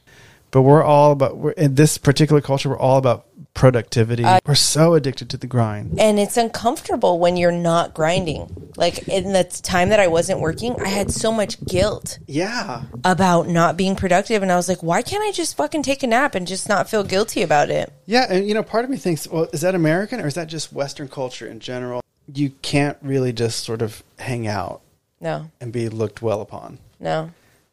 [0.51, 2.69] But we're all about we're, in this particular culture.
[2.69, 4.25] We're all about productivity.
[4.47, 5.99] we're so addicted to the grind.
[5.99, 8.73] and it's uncomfortable when you're not grinding.
[8.77, 13.49] Like in the time that I wasn't working, I had so much guilt Yeah, about
[13.49, 16.35] not being productive, and I was like, why can't I just fucking take a nap
[16.35, 17.93] and just not feel guilty about it?
[18.07, 20.49] Yeah, and you know, part of me thinks, well, is that American or is that
[20.49, 22.01] just Western culture in general?
[22.33, 24.83] You can't really just sort of hang out
[25.25, 26.79] No, and be looked well upon.
[27.01, 27.31] no.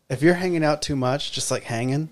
[0.09, 2.07] If you're hanging out too much, just like hanging,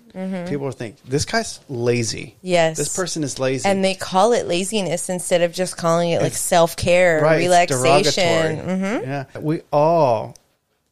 [0.48, 2.28] people will think this guy's lazy.
[2.38, 2.46] Mm-hmm.
[2.46, 2.76] Yes.
[2.78, 3.68] this person is lazy.
[3.68, 7.72] And they call it laziness instead of just calling it like self care, right, it's
[7.72, 8.56] relaxation.
[8.56, 8.78] derogatory.
[9.02, 10.34] hmm Yeah, we all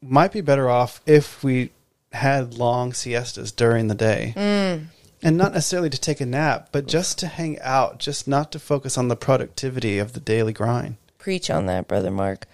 [0.02, 1.70] might be better off if we
[2.12, 4.88] had long siestas during the day, Mm.
[5.22, 8.58] and not necessarily to take a nap, but just to hang out, just not to
[8.58, 10.96] focus on the productivity of the daily grind.
[11.16, 12.46] Preach on that, brother Mark.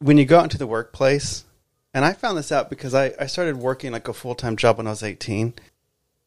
[0.00, 1.44] When you go out into the workplace,
[1.94, 4.78] and I found this out because I, I started working like a full time job
[4.78, 5.54] when I was eighteen.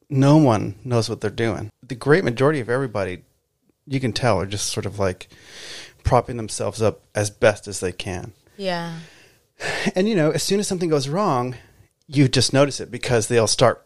[0.09, 1.71] No one knows what they're doing.
[1.81, 3.23] The great majority of everybody,
[3.87, 5.27] you can tell, are just sort of like
[6.03, 8.33] propping themselves up as best as they can.
[8.57, 8.99] Yeah.
[9.95, 11.55] And you know, as soon as something goes wrong,
[12.07, 13.85] you just notice it because they'll start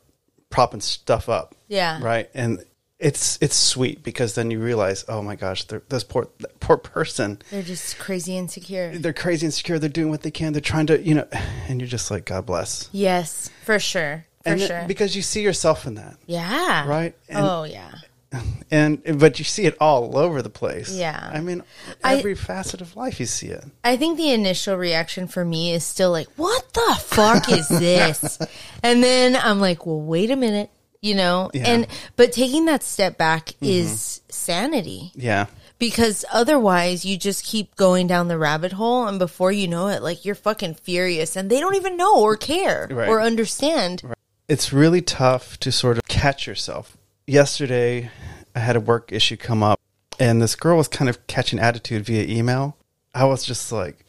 [0.49, 2.01] propping stuff up, Yeah.
[2.01, 2.29] right?
[2.33, 2.63] And
[2.99, 6.27] it's it's sweet because then you realize, oh my gosh, this poor
[6.59, 8.97] poor person, They're just crazy insecure.
[8.97, 9.77] they're crazy insecure.
[9.77, 10.53] They're doing what they can.
[10.53, 11.27] They're trying to, you know,
[11.67, 12.89] and you're just like, God bless.
[12.91, 14.25] Yes, for sure.
[14.43, 14.85] For and sure.
[14.87, 16.87] because you see yourself in that, yeah.
[16.87, 17.15] right?
[17.29, 17.91] And, oh, yeah.
[18.71, 20.91] and but you see it all over the place.
[20.91, 21.31] Yeah.
[21.33, 21.63] I mean,
[22.03, 23.63] I- every facet of life you see it.
[23.83, 28.39] I think the initial reaction for me is still like, what the fuck is this?
[28.83, 31.49] and then I'm like, well, wait a minute, you know?
[31.53, 31.61] Yeah.
[31.63, 31.71] Mm-hmm.
[31.73, 35.45] And, but taking that step back is sanity Yeah,
[35.79, 39.07] because otherwise you just keep going down the rabbit hole.
[39.07, 42.35] And before you know it, like you're fucking furious and they don't even know or
[42.35, 43.07] care Right.
[43.09, 44.03] or understand.
[44.47, 46.95] it's really tough to sort of catch yourself.
[47.25, 48.09] Yesterday,
[48.55, 49.79] I had a work issue come up,
[50.19, 52.77] and this girl was kind of catching attitude via email.
[53.13, 54.05] I was just like,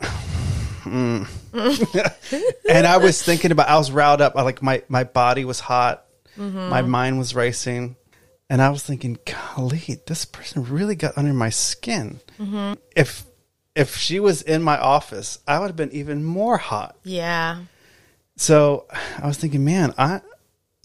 [0.00, 1.22] hmm.
[2.68, 3.68] and I was thinking about.
[3.68, 4.36] I was riled up.
[4.36, 6.04] I like my my body was hot,
[6.40, 7.96] my mind was racing,
[8.48, 12.20] and I was thinking, golly, this person really got under my skin.
[12.96, 13.24] If
[13.76, 16.96] if she was in my office, I would have been even more hot.
[17.04, 17.60] Yeah.
[18.36, 18.86] So
[19.22, 20.20] I was thinking, man, I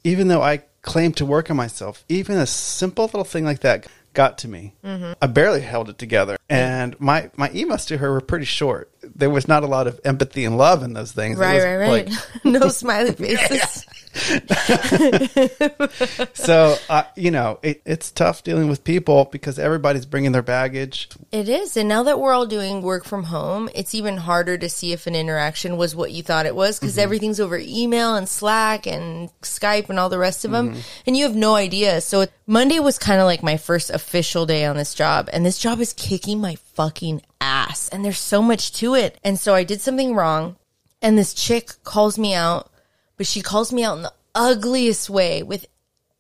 [0.04, 3.88] even though I claim to work on myself, even a simple little thing like that
[4.14, 4.74] got to me.
[4.84, 5.14] Mm-hmm.
[5.22, 8.92] I barely held it together, and my my emails to her were pretty short.
[9.16, 11.38] There was not a lot of empathy and love in those things.
[11.38, 12.10] It Right, was right, right.
[12.10, 13.86] like- no smiley faces.
[16.34, 21.10] so uh, you know, it, it's tough dealing with people because everybody's bringing their baggage.
[21.32, 21.76] It is.
[21.76, 25.08] And now that we're all doing work from home, it's even harder to see if
[25.08, 29.30] an interaction was what you thought it was because everything's over email and Slack and
[29.42, 30.76] Skype and all the rest of them.
[31.06, 32.02] And you have no idea.
[32.02, 35.30] So it, Monday was kind of like my first official day on this job.
[35.34, 37.90] And this job is kicking my fucking ass.
[37.90, 39.20] And there's so much to it.
[39.24, 40.56] And so I did something wrong.
[41.02, 42.72] And this chick calls me out,
[43.18, 45.66] but she calls me out in the ugliest way with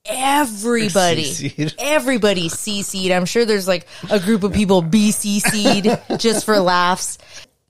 [0.06, 1.24] everybody.
[1.26, 1.76] CC'd.
[1.78, 3.12] Everybody CC'd.
[3.12, 7.18] I'm sure there's like a group of people BCC'd just for laughs.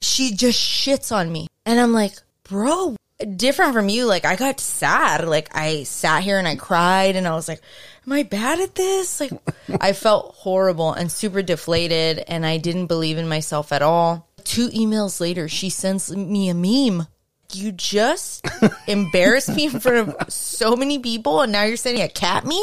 [0.01, 1.47] She just shits on me.
[1.65, 2.95] And I'm like, bro,
[3.35, 4.05] different from you.
[4.05, 5.27] Like, I got sad.
[5.27, 7.61] Like, I sat here and I cried and I was like,
[8.05, 9.19] am I bad at this?
[9.19, 9.31] Like,
[9.81, 14.27] I felt horrible and super deflated and I didn't believe in myself at all.
[14.43, 17.07] Two emails later, she sends me a meme.
[17.53, 18.45] You just
[18.87, 22.59] embarrassed me in front of so many people and now you're sending a cat meme?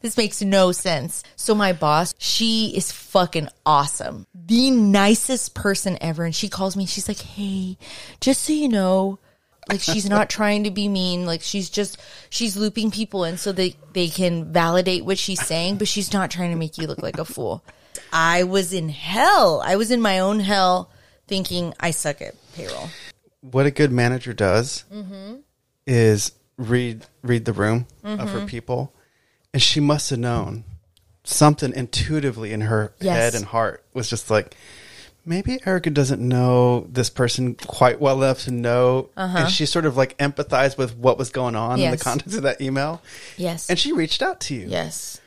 [0.00, 1.24] This makes no sense.
[1.36, 4.26] So my boss, she is fucking awesome.
[4.34, 6.24] The nicest person ever.
[6.24, 7.78] And she calls me, she's like, Hey,
[8.20, 9.18] just so you know,
[9.68, 11.26] like she's not trying to be mean.
[11.26, 15.78] Like she's just she's looping people in so they they can validate what she's saying,
[15.78, 17.64] but she's not trying to make you look like a fool.
[18.12, 19.60] I was in hell.
[19.64, 20.90] I was in my own hell
[21.26, 22.88] thinking I suck at payroll.
[23.50, 25.36] What a good manager does Mm-hmm.
[25.86, 28.28] is read read the room of Mm-hmm.
[28.40, 28.92] her people,
[29.52, 30.64] and she must have known
[31.24, 33.16] something intuitively in her Yes.
[33.16, 34.56] head and heart was just like
[35.24, 39.96] maybe Erica doesn't know this person quite well enough to know, and she sort of
[39.96, 42.10] like empathized with what was going on in the Uh-huh.
[42.10, 43.02] Context of that email,
[43.36, 43.68] Yes.
[43.68, 44.66] and she reached out to you.
[44.68, 45.20] yes.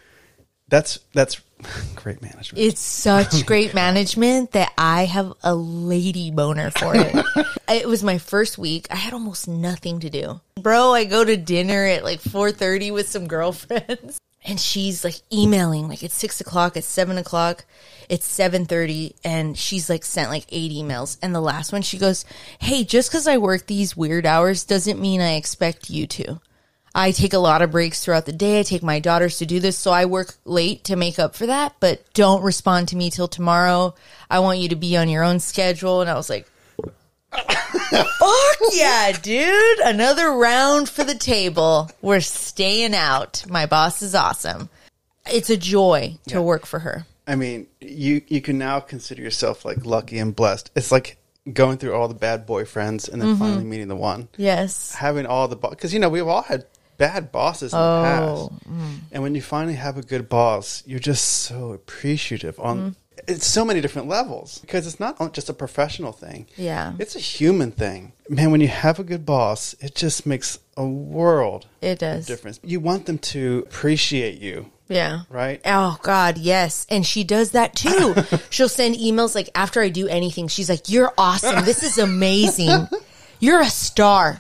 [0.69, 1.41] That's that's
[1.95, 2.63] great management.
[2.63, 7.15] It's such great management that I have a lady boner for it.
[7.69, 8.87] it was my first week.
[8.89, 10.41] I had almost nothing to do.
[10.55, 14.19] Bro, I go to dinner at like 4.30 with some girlfriends.
[14.45, 17.65] And she's like emailing, like it's six o'clock, it's seven o'clock,
[18.07, 21.17] it's seven thirty, and she's like sent like eight emails.
[21.21, 22.23] And the last one, she goes,
[22.57, 26.39] "Hey, just because I work these weird hours doesn't mean I expect you to.
[26.93, 28.59] I take a lot of breaks throughout the day.
[28.59, 31.45] I take my daughters to do this, so I work late to make up for
[31.45, 31.75] that.
[31.79, 33.95] But don't respond to me till tomorrow.
[34.29, 36.47] I want you to be on your own schedule." And I was like,
[37.31, 39.79] "Fuck yeah, dude!
[39.79, 41.89] Another round for the table.
[42.01, 43.45] We're staying out.
[43.49, 44.69] My boss is awesome.
[45.31, 47.05] It's a joy to work for her.
[47.27, 50.71] I mean, you you can now consider yourself like lucky and blessed.
[50.75, 51.17] It's like
[51.53, 53.39] going through all the bad boyfriends and then mm-hmm.
[53.39, 54.27] finally meeting the one.
[54.37, 54.95] Yes.
[54.95, 56.65] Having all the because you know we've all had
[56.99, 58.07] bad bosses in Oh, the
[58.59, 58.99] past, mm.
[59.11, 62.77] and when you finally have a good boss, you're just so appreciative on.
[62.77, 62.89] Mm-hmm.
[63.27, 66.47] It's so many different levels because it's not just a professional thing.
[66.55, 66.93] Yeah.
[66.99, 68.13] It's a human thing.
[68.29, 72.25] Man, when you have a good boss, it just makes a world It does.
[72.25, 72.61] difference.
[72.63, 75.23] You want them to appreciate you, Yeah.
[75.29, 75.59] right?
[75.65, 76.87] Oh God, yes.
[76.89, 78.15] And she does that too.
[78.49, 81.65] She'll send emails like after I do anything, she's like, You're awesome.
[81.65, 82.87] This is amazing.
[83.41, 84.39] You're a star.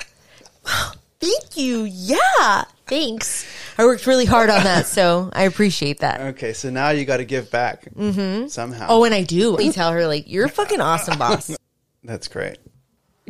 [1.19, 1.83] Thank you.
[1.83, 2.65] Yeah.
[2.87, 3.45] Thanks.
[3.77, 6.21] I worked really hard on that, so I appreciate that.
[6.21, 8.47] Okay, so now you got to give back mm-hmm.
[8.47, 8.87] somehow.
[8.89, 9.57] Oh, and I do.
[9.57, 11.55] I tell her like, You're a fucking awesome boss.
[12.03, 12.57] That's great.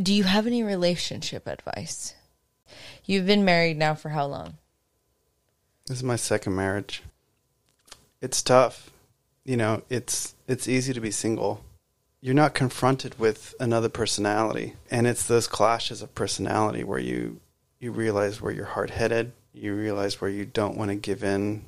[0.02, 2.14] Do you have any relationship advice?
[3.06, 4.58] You've been married now for how long?
[5.88, 7.02] This is my second marriage.
[8.22, 8.92] It's tough.
[9.44, 11.64] You know, it's it's easy to be single.
[12.22, 17.40] You're not confronted with another personality, and it's those clashes of personality where you
[17.80, 21.66] you realize where you're hard-headed, you realize where you don't want to give in,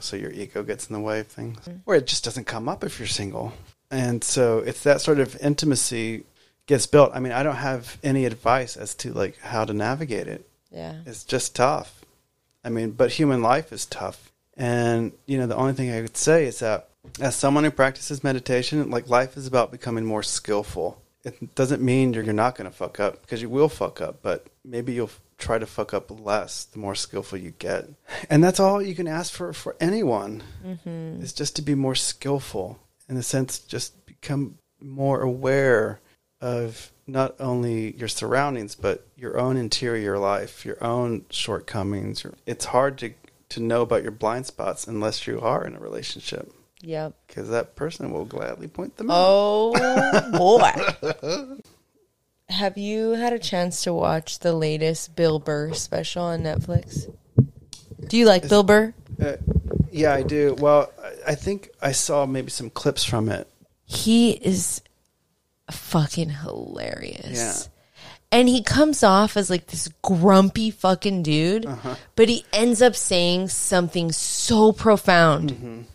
[0.00, 1.58] so your ego gets in the way of things.
[1.60, 1.78] Mm-hmm.
[1.86, 3.52] or it just doesn't come up if you're single.
[3.90, 6.24] And so it's that sort of intimacy
[6.66, 7.12] gets built.
[7.14, 10.48] I mean, I don't have any advice as to like how to navigate it.
[10.70, 10.96] Yeah.
[11.06, 12.04] It's just tough.
[12.64, 14.32] I mean, but human life is tough.
[14.56, 16.88] And, you know, the only thing I would say is that
[17.20, 21.00] as someone who practices meditation, like life is about becoming more skillful.
[21.24, 24.46] It doesn't mean you're not going to fuck up because you will fuck up, but
[24.64, 27.88] maybe you'll try to fuck up less the more skillful you get.
[28.28, 31.22] And that's all you can ask for for anyone mm-hmm.
[31.22, 36.00] is just to be more skillful in the sense, just become more aware
[36.40, 42.26] of not only your surroundings but your own interior life, your own shortcomings.
[42.46, 43.14] It's hard to
[43.50, 46.52] to know about your blind spots unless you are in a relationship
[46.84, 47.14] Yep.
[47.26, 49.16] because that person will gladly point them out.
[49.18, 51.58] Oh boy.
[52.50, 57.10] Have you had a chance to watch the latest Bill Burr special on Netflix?
[58.06, 58.92] Do you like Bill Burr?
[59.20, 59.36] Uh,
[59.90, 60.54] yeah, I do.
[60.58, 60.92] Well,
[61.26, 63.48] I- think I saw maybe some clips from it.
[63.86, 64.82] He is
[65.70, 67.68] fucking hilarious.
[67.70, 67.70] Yeah.
[68.38, 71.66] And he comes off as like this grumpy fucking dude,
[72.16, 75.86] but he ends up saying something so profound.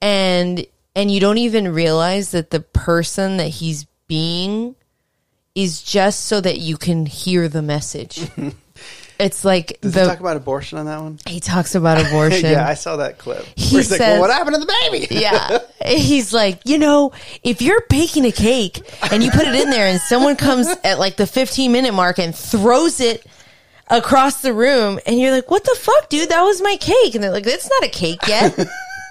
[0.00, 4.74] And and you don't even realize that the person that he's being
[5.54, 8.28] is just so that you can hear the message.
[9.18, 11.18] it's like Does the he talk about abortion on that one?
[11.26, 12.50] he talks about abortion.
[12.50, 13.44] yeah, I saw that clip.
[13.56, 15.06] He he's like, says- well, what happened to the baby?
[15.20, 15.58] Yeah.
[15.84, 18.80] He's like, you know, if you're baking a cake
[19.10, 22.18] and you put it in there and someone comes at like the 15 minute mark
[22.18, 23.24] and throws it
[23.88, 26.28] across the room and you're like, what the fuck, dude?
[26.28, 27.14] That was my cake.
[27.14, 28.56] And they're like, it's not a cake yet.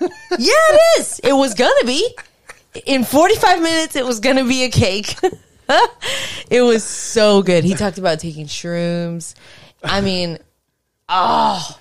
[0.01, 1.19] Yeah, it is.
[1.19, 2.15] It was gonna be.
[2.86, 5.15] In 45 minutes, it was gonna be a cake.
[6.49, 7.63] it was so good.
[7.63, 9.33] He talked about taking shrooms.
[9.83, 10.38] I mean,
[11.10, 11.77] oh,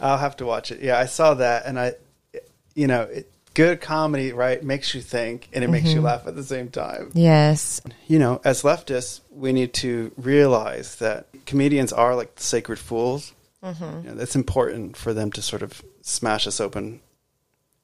[0.00, 0.80] I'll have to watch it.
[0.80, 1.94] Yeah, I saw that, and I,
[2.74, 5.96] you know, it, good comedy, right, makes you think, and it makes Mm-hmm.
[5.96, 7.10] you laugh at the same time.
[7.14, 7.80] yes.
[8.06, 13.32] You know, as leftists, we need to realize that comedians are like sacred fools.
[13.62, 14.08] Mm-hmm.
[14.08, 17.00] You know, it's important for them to sort of smash us open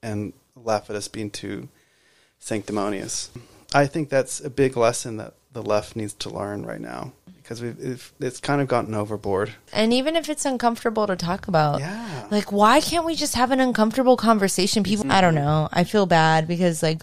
[0.06, 1.68] and laugh at us being too
[2.38, 3.30] sanctimonious.
[3.74, 7.60] I think that's a big lesson that the left needs to learn right now because
[7.62, 9.52] we've it's, it's kind of gotten overboard.
[9.72, 12.26] And even if it's uncomfortable to talk about, Yeah.
[12.30, 14.82] like, why can't we just have an uncomfortable conversation?
[14.82, 15.68] People, I don't know.
[15.72, 17.02] I feel bad because, like,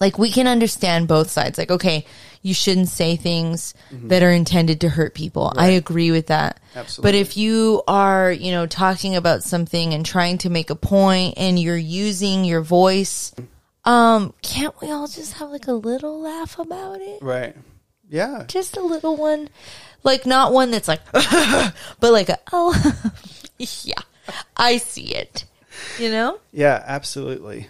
[0.00, 1.58] like we can understand both sides.
[1.58, 2.06] Like, okay,
[2.42, 5.52] you shouldn't say things that are intended to hurt people.
[5.56, 6.60] I agree with that.
[6.74, 7.08] Absolutely.
[7.12, 11.34] But if you are, you know, talking about something and trying to make a point
[11.36, 13.32] and you're using your voice,
[13.84, 17.22] um, can't we all just have like a little laugh about it?
[17.22, 17.54] Right.
[18.08, 18.44] Yeah.
[18.46, 19.48] just a little one
[20.02, 22.74] like not one that's like but like a oh
[23.58, 23.94] yeah
[24.58, 25.46] i see it
[25.98, 27.68] you know Yeah, absolutely.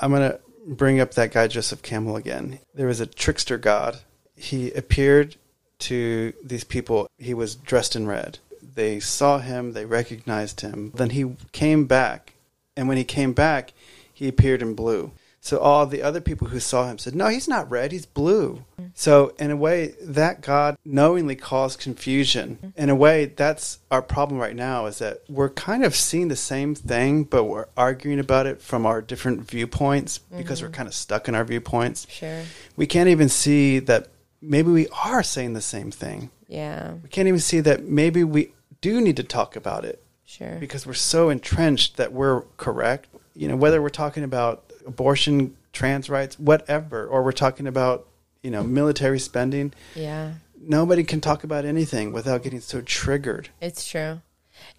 [0.00, 2.58] I'm going to bring up that guy Joseph Campbell again.
[2.74, 3.98] There was a trickster god.
[4.42, 5.36] He appeared
[5.80, 7.08] to these people.
[7.16, 8.38] He was dressed in red.
[8.74, 10.90] They saw him, they recognized him.
[10.94, 12.34] Then he came back,
[12.76, 13.72] and when he came back,
[14.12, 15.12] he appeared in blue.
[15.40, 18.64] So all the other people who saw him said, "No, he's not red, he's blue."
[18.94, 22.72] So in a way, that God knowingly caused confusion.
[22.76, 26.36] In a way, that's our problem right now is that we're kind of seeing the
[26.36, 30.74] same thing, but we're arguing about it from our different viewpoints because we're mm-hmm.
[30.74, 32.06] kind of stuck in our viewpoints.
[32.08, 32.42] sure
[32.76, 34.08] We can't even see that
[34.42, 36.30] maybe we are saying the same thing.
[36.48, 40.56] yeah We can't even see that maybe we do need to talk about it sure
[40.58, 43.08] because we're so entrenched that we're correct.
[43.34, 48.06] You know, whether we're talking about abortion, trans rights, whatever, or we're talking about
[48.42, 49.72] you know, military spending.
[49.94, 50.32] Yeah.
[50.60, 53.48] Nobody can talk about anything without getting so triggered.
[53.60, 54.20] It's true.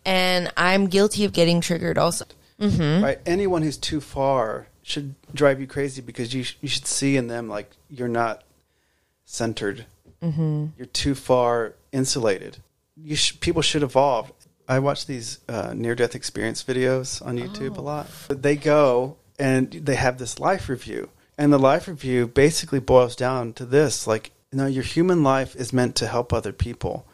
[0.05, 2.25] And I'm guilty of getting triggered also.
[2.59, 3.03] Mm-hmm.
[3.03, 3.19] Right?
[3.25, 7.27] Anyone who's too far should drive you crazy because you sh- you should see in
[7.27, 8.43] them like you're not
[9.33, 9.85] centered.
[10.21, 10.67] Mm-hmm.
[10.77, 12.57] You're too far insulated.
[12.95, 14.31] You sh- people should evolve.
[14.67, 18.07] I watch these uh, near death experience videos on YouTube a lot.
[18.29, 23.53] They go and they have this life review, and the life review basically boils down
[23.53, 27.05] to this: like, you know, your human life is meant to help other people.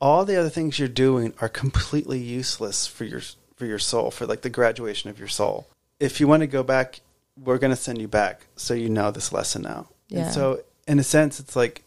[0.00, 3.20] All the other things you're doing are completely useless for your
[3.54, 5.68] for your soul, for like the graduation of your soul.
[6.00, 7.00] If you want to go back,
[7.36, 9.88] we're going to send you back so you know this lesson now.
[10.08, 10.24] Yeah.
[10.24, 11.82] And so, in a sense, it's like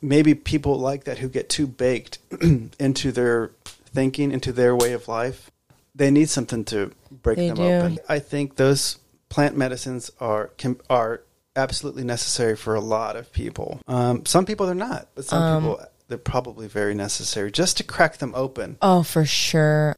[0.00, 2.18] maybe people like that who get too baked
[2.78, 3.50] into their
[3.86, 5.50] thinking, into their way of life,
[5.94, 7.62] they need something to break They them do.
[7.64, 7.98] open.
[8.08, 8.98] I think those
[9.28, 11.22] plant medicines are can, are
[11.56, 13.80] absolutely necessary for a lot of people.
[13.88, 17.84] Um, some people they're not, but some Um, people they're probably very necessary just to
[17.84, 18.76] crack them open.
[18.82, 19.96] Oh, for sure.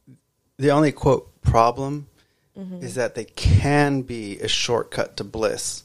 [0.57, 2.07] The only quote problem
[2.57, 2.85] Mm-hmm.
[2.85, 5.83] is that they can be a shortcut to bliss.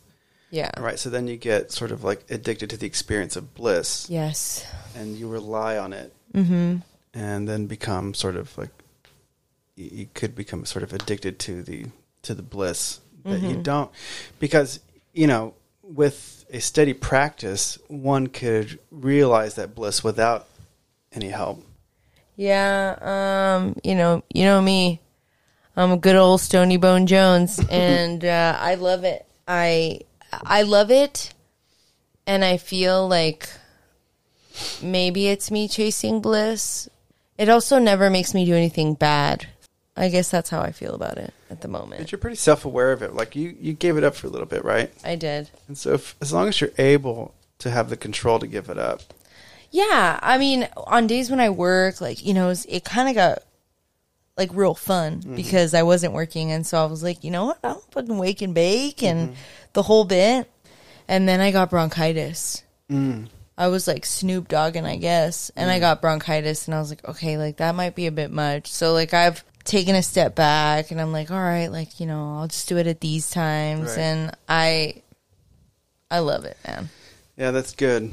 [0.51, 0.71] Yeah.
[0.81, 4.67] Right, so then you get sort of like addicted to the experience of bliss, Yes.
[4.97, 6.77] and you rely on it, Mm-hmm.
[7.15, 8.71] and then become sort of like
[9.77, 11.87] you, you could become sort of addicted to the
[12.23, 13.91] to the bliss that you don't
[14.39, 14.81] because
[15.13, 20.47] you know with a steady practice one could realize that bliss without
[21.13, 21.65] any help.
[22.37, 22.97] Yeah.
[23.01, 25.01] Um, you know, you know me.
[25.77, 29.27] I'm a good old Stony Bone Jones and uh, I love it.
[29.47, 30.01] I
[30.33, 31.35] I love it
[32.27, 33.49] and I feel like
[34.83, 36.89] maybe it's me chasing bliss.
[37.39, 39.49] It also never makes me do anything bad.
[39.97, 42.01] I guess that's how I feel about it at the moment.
[42.01, 43.15] But you're pretty self aware of it.
[43.15, 44.93] Like you, you gave it up for a little bit, right?
[45.05, 45.51] I did.
[45.69, 48.79] And so, if, as long as you're able to have the control to give it
[48.79, 49.03] up,
[49.71, 53.15] Yeah, I mean, on days when I work, like you know, it, it kind of
[53.15, 53.43] got
[54.41, 55.37] like real fun mm-hmm.
[55.37, 58.41] because I wasn't working, and so I was like, you know what, I'll fucking wake
[58.41, 59.41] and bake and mm-hmm.
[59.75, 60.51] the whole bit.
[61.07, 62.63] And then I got bronchitis.
[62.91, 63.29] Mm.
[63.59, 65.81] I was like Snoop Dogging, I guess, and I mm.
[65.81, 68.69] got bronchitis, and I was like, okay, like that might be a bit much.
[68.69, 72.39] So like I've taken a step back, and I'm like, all right, like you know,
[72.39, 73.99] I'll just do it at these times, Right.
[73.99, 75.03] and I,
[76.11, 76.89] I love it, man.
[77.37, 78.11] yeah, that's good.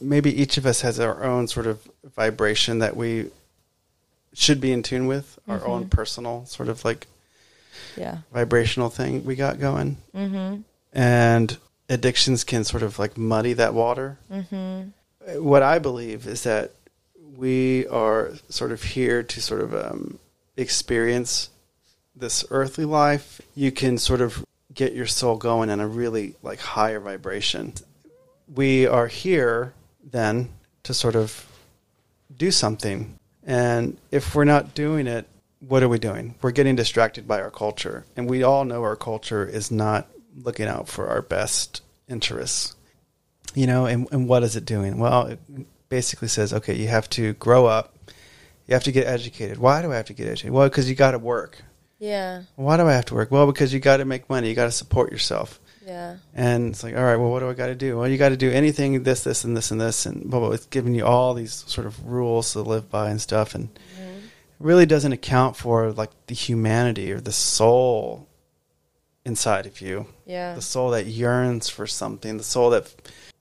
[0.00, 1.86] Maybe each of us has our own sort of
[2.16, 3.26] vibration that we
[4.34, 7.06] should be in tune with, our own personal sort of like
[7.96, 8.18] Yeah.
[8.32, 9.98] vibrational thing we got going.
[10.14, 10.62] Mm-hmm.
[10.92, 11.56] And
[11.88, 14.18] addictions can sort of like muddy that water.
[14.30, 15.42] Mm-hmm.
[15.42, 16.72] What I believe is that
[17.36, 20.18] we are sort of here to sort of um,
[20.56, 21.50] experience
[22.14, 23.40] this earthly life.
[23.54, 27.74] You can sort of get your soul going in a really like higher vibration.
[28.52, 29.72] We are here
[30.02, 30.50] then
[30.84, 31.46] to sort of
[32.36, 33.18] do something.
[33.46, 35.26] And if we're not doing it,
[35.60, 36.34] what are we doing?
[36.42, 38.04] We're getting distracted by our culture.
[38.16, 42.74] And we all know our culture is not looking out for our best interests.
[43.54, 44.98] You know, and, and what is it doing?
[44.98, 45.38] Well, it
[45.88, 47.94] basically says, okay, you have to grow up.
[48.66, 49.58] You have to get educated.
[49.58, 50.52] Why do I have to get educated?
[50.52, 51.62] Well, because you got to work.
[51.98, 52.42] Yeah.
[52.56, 53.30] Why do I have to work?
[53.30, 54.48] Well, because you got to make money.
[54.48, 55.60] You got to support yourself.
[55.86, 56.16] Yeah.
[56.34, 57.98] And it's like, all right, well, what do I got to do?
[57.98, 60.50] Well, you got to do anything, this, this, and this, and this, and blah, blah.
[60.50, 64.18] It's giving you all these sort of rules to live by and stuff, and mm-hmm.
[64.18, 68.28] it really doesn't account for like the humanity or the soul
[69.24, 70.54] inside of you, Yeah.
[70.54, 72.92] the soul that yearns for something, the soul that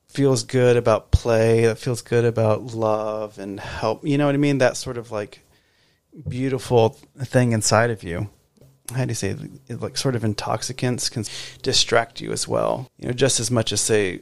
[0.08, 4.06] feels good about play, that feels good about love and help.
[4.06, 4.60] You know what I mean?
[4.60, 5.42] That sort of like
[6.28, 8.30] beautiful thing inside of you
[8.92, 9.36] how do you say
[9.70, 11.26] like sort of intoxicants can
[11.62, 12.90] distract you as well.
[12.98, 14.22] You know just as much as say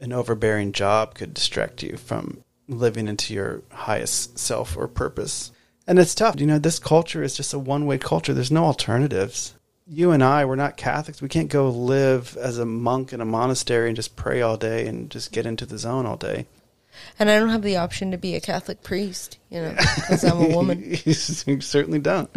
[0.00, 5.52] an overbearing job could distract you from living into your highest self or purpose.
[5.86, 6.40] And it's tough.
[6.40, 8.34] You know this culture is just a one-way culture.
[8.34, 9.54] There's no alternatives.
[9.88, 11.22] You and i we're not catholics.
[11.22, 14.86] We can't go live as a monk in a monastery and just pray all day
[14.86, 16.46] and just get into the zone all day.
[17.18, 20.40] And I don't have the option to be a Catholic priest, you know, because I'm
[20.40, 20.82] a woman.
[21.04, 22.30] you certainly don't.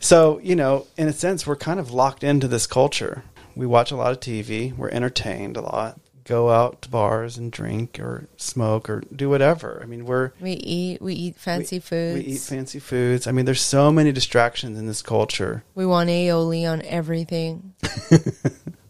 [0.00, 3.24] So, you know, in a sense, we're kind of locked into this culture.
[3.54, 7.50] We watch a lot of TV, we're entertained a lot, go out to bars and
[7.50, 9.80] drink or smoke or do whatever.
[9.82, 10.32] I mean, we're.
[10.40, 12.26] We eat, we eat fancy we, foods.
[12.26, 13.26] We eat fancy foods.
[13.26, 15.64] I mean, there's so many distractions in this culture.
[15.74, 17.74] We want aioli on everything.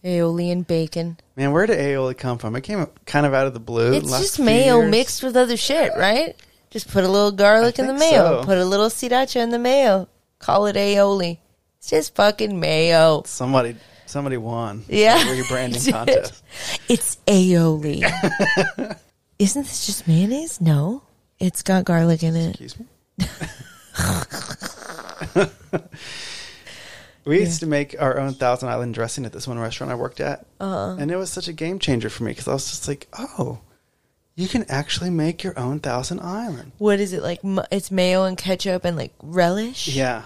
[0.05, 1.19] aioli and bacon.
[1.37, 2.57] Man, where did aioli come from?
[2.57, 3.93] It came kind of out of the blue.
[3.93, 4.91] It's last just mayo years.
[4.91, 6.35] mixed with other shit, right?
[6.71, 8.41] Just put a little garlic in the mayo.
[8.41, 8.45] so.
[8.45, 10.09] Put a little sriracha in the mayo.
[10.39, 11.39] Call it aioli.
[11.79, 13.23] It's just fucking mayo.
[13.27, 13.77] Somebody
[14.07, 14.85] Somebody won.
[14.89, 15.19] Yeah.
[15.19, 16.43] The rebranding contest.
[16.89, 18.03] It's aioli.
[19.39, 20.61] Isn't this just mayonnaise?
[20.61, 21.03] No,
[21.39, 22.61] it's got garlic in it.
[22.61, 22.87] Excuse me.
[27.25, 30.21] we used to make our own Thousand Island dressing at this one restaurant I worked
[30.21, 30.97] at, Uh-huh.
[30.99, 33.59] and it was such a game changer for me because I was just like, "Oh,
[34.37, 37.41] you can actually make your own Thousand Island." What is it like?
[37.73, 39.89] It's mayo and ketchup and like relish.
[39.89, 40.23] Yeah,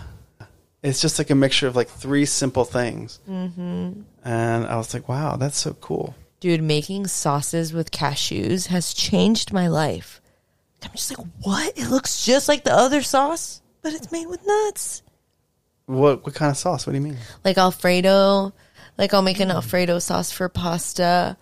[0.82, 4.02] it's just like a mixture of like three simple things, mm-hmm.
[4.24, 9.52] and I was like, "Wow, that's so cool." Dude, making sauces with cashews has changed
[9.52, 10.20] my life.
[10.82, 11.76] I'm just like, what?
[11.76, 15.02] It looks just like the other sauce, but it's made with nuts.
[15.86, 16.86] What what kind of sauce?
[16.86, 17.18] What do you mean?
[17.44, 18.52] Like Alfredo,
[18.96, 21.36] like I'll make an Alfredo sauce for pasta,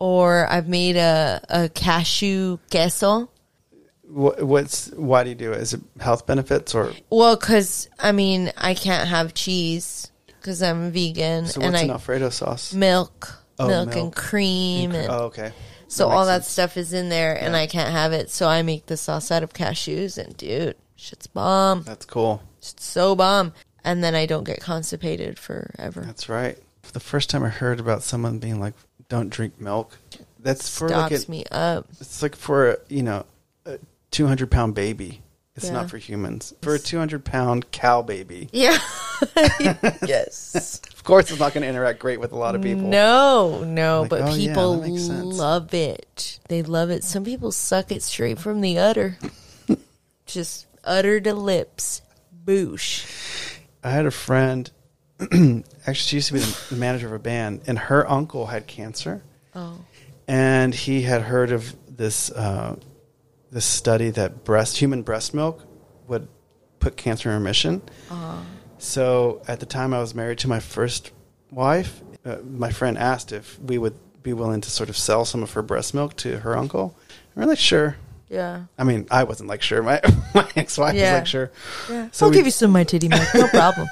[0.00, 3.30] or I've made a, a cashew queso.
[4.08, 5.60] What, what's why do you do it?
[5.60, 10.90] Is it health benefits or Well, because I mean, I can't have cheese because I'm
[10.90, 11.60] vegan, so?
[11.60, 12.72] and What's I an Alfredo sauce?
[12.74, 15.52] milk, Oh, milk, and cream, and Oh, okay.
[15.86, 16.48] so That all that sense.
[16.48, 18.30] stuff is in there, and I can't have it.
[18.30, 21.82] So I make the sauce out of cashews, and dude, shit's bomb.
[21.84, 22.42] That's cool.
[22.58, 23.52] It's so bomb,
[23.84, 26.00] and then I don't get constipated forever.
[26.00, 26.58] That's right.
[26.82, 28.74] For the first time I heard about someone being like,
[29.10, 29.98] "Don't drink milk,"
[30.38, 31.86] that's for like Stops a, me up.
[32.00, 33.26] it's like for a, you know
[33.66, 33.78] a
[34.10, 35.20] two hundred pound baby.
[35.56, 35.72] It's Yeah.
[35.72, 36.54] not for humans.
[36.62, 38.78] For a two hundred pound cow baby, Yeah.
[40.06, 40.80] yes.
[40.94, 42.84] of course, it's not going to interact great with a lot of people.
[42.84, 45.10] No, no, Like, but oh, people sense.
[45.24, 46.38] love it.
[46.48, 47.04] They love it.
[47.04, 49.18] Some people suck it straight from the udder.
[50.26, 52.00] Just udder to lips.
[52.46, 53.04] Boosh.
[53.82, 54.70] I had a friend.
[55.86, 56.40] actually, she used to be
[56.70, 59.22] the manager of a band, and her uncle had cancer.
[59.54, 59.78] Oh.
[60.28, 62.76] and he had heard of this uh,
[63.50, 65.64] this study that breast human breast milk
[66.06, 66.28] would
[66.78, 67.82] put cancer in remission.
[68.78, 71.10] So at the time I was married to my first
[71.50, 75.42] wife, uh, my friend asked if we would be willing to sort of sell some
[75.42, 76.96] of her breast milk to her uncle.
[77.34, 77.96] And we're like, sure.
[78.28, 78.64] Yeah.
[78.78, 79.82] I mean, I wasn't like sure.
[79.82, 80.00] My
[80.34, 81.12] my ex wife Yeah.
[81.12, 81.50] was like, sure.
[81.90, 82.08] Yeah.
[82.12, 83.26] So I'll we- give you some of my titty milk.
[83.34, 83.88] No problem.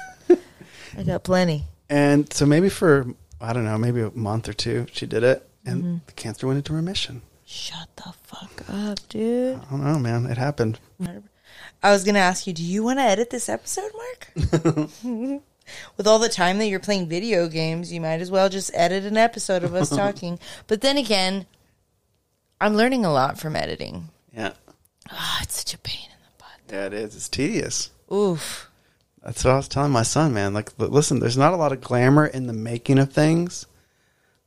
[0.99, 1.63] I got plenty.
[1.89, 3.07] And so maybe for
[3.41, 5.97] I don't know, maybe a month or two, she did it, and Mm-hmm.
[6.07, 7.21] the cancer went into remission.
[7.45, 9.57] Shut the fuck up, dude.
[9.57, 10.25] I don't know, man.
[10.27, 10.79] It happened.
[11.81, 14.31] I was gonna ask you, do you want to edit this episode, Mark?
[15.97, 19.03] With all the time that you're playing video games, you might as well just edit
[19.05, 20.39] an episode of us talking.
[20.67, 21.45] But then again,
[22.59, 24.09] I'm learning a lot from editing.
[24.35, 24.53] Yeah.
[25.11, 26.73] Ah, it's such a pain in the butt.
[26.75, 27.15] Yeah, it is.
[27.15, 27.91] It's tedious.
[28.11, 28.68] Oof.
[29.23, 30.53] That's what I was telling my son, man.
[30.53, 33.65] Like, listen, there's not a lot of glamour in the making of things.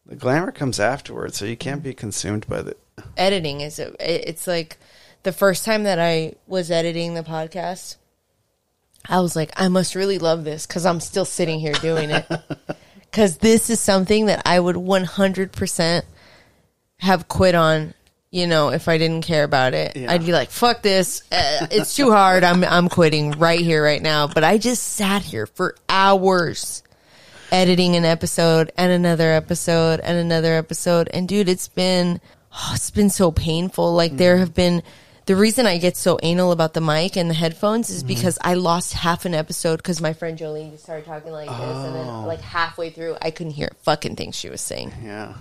[0.07, 2.77] The glamour comes afterwards, so you can't be consumed by the.
[3.17, 4.79] Editing is it- it's like
[5.23, 7.97] the first time that I was editing the podcast,
[9.09, 12.27] I was like, I must really love this because I'm still sitting here doing it.
[13.13, 16.03] Because this is something that I would 100%
[17.01, 17.93] have quit on.
[18.33, 20.11] You know, if I didn't care about it, Yeah.
[20.11, 21.23] I'd be like, "Fuck this!
[21.31, 22.43] Uh, it's too hard.
[22.43, 26.83] I'm I'm quitting right here, right now." But I just sat here for hours
[27.53, 31.11] editing an episode and another episode and another episode.
[31.13, 32.23] And dude, it's been
[32.55, 33.93] oh, it's been so painful.
[33.93, 34.83] Like there have been
[35.27, 38.55] the reason I get so anal about the mic and the headphones is because I
[38.55, 42.07] lost half an episode because my friend Jolene just started talking like this, and then
[42.25, 44.93] like halfway through, I couldn't hear a fucking thing she was saying.
[45.05, 45.35] Yeah.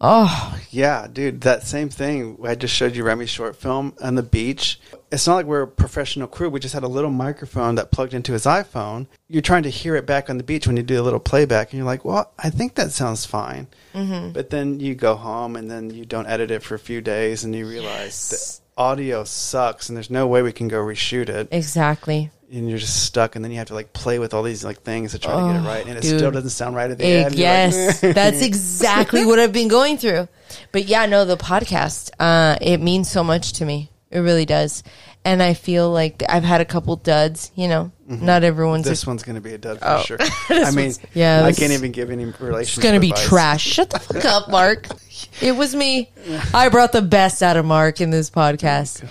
[0.00, 2.38] Oh, Yeah, dude, that same thing.
[2.44, 4.78] I just showed you Remy's short film on the beach.
[5.10, 6.50] It's not like we're a professional crew.
[6.50, 9.06] We just had a little microphone that plugged into his iPhone.
[9.28, 11.72] You're trying to hear it back on the beach when you do a little playback,
[11.72, 13.66] and you're like, well, I think that sounds fine.
[13.94, 14.32] Mm-hmm.
[14.32, 17.42] But then you go home and then you don't edit it for a few days,
[17.42, 18.58] and you realize Yes.
[18.58, 21.48] the audio sucks, and there's no way we can go reshoot it.
[21.50, 22.30] exactly.
[22.50, 24.80] And you're just stuck, and then you have to like play with all these like
[24.80, 26.18] things to try to get it Oh, right, and it dude.
[26.18, 27.34] still doesn't sound right at the Eg- end.
[27.34, 30.28] You're like, yes, that's exactly what I've been going through.
[30.72, 33.90] But yeah, no, the podcast, uh, it means so much to me.
[34.10, 34.82] It really does.
[35.24, 38.90] And I feel like I've had a couple duds, you know, not everyone's Mm-hmm.
[38.90, 40.02] This a, one's going to be a dud for Oh.
[40.02, 40.18] sure.
[40.48, 42.78] I mean, yeah, I can't even give any relationship.
[42.78, 43.26] it's going to be advice.
[43.28, 43.62] trash.
[43.62, 44.86] Shut the fuck up, Mark.
[45.42, 46.12] It was me.
[46.54, 49.04] I brought the best out of Mark in this podcast.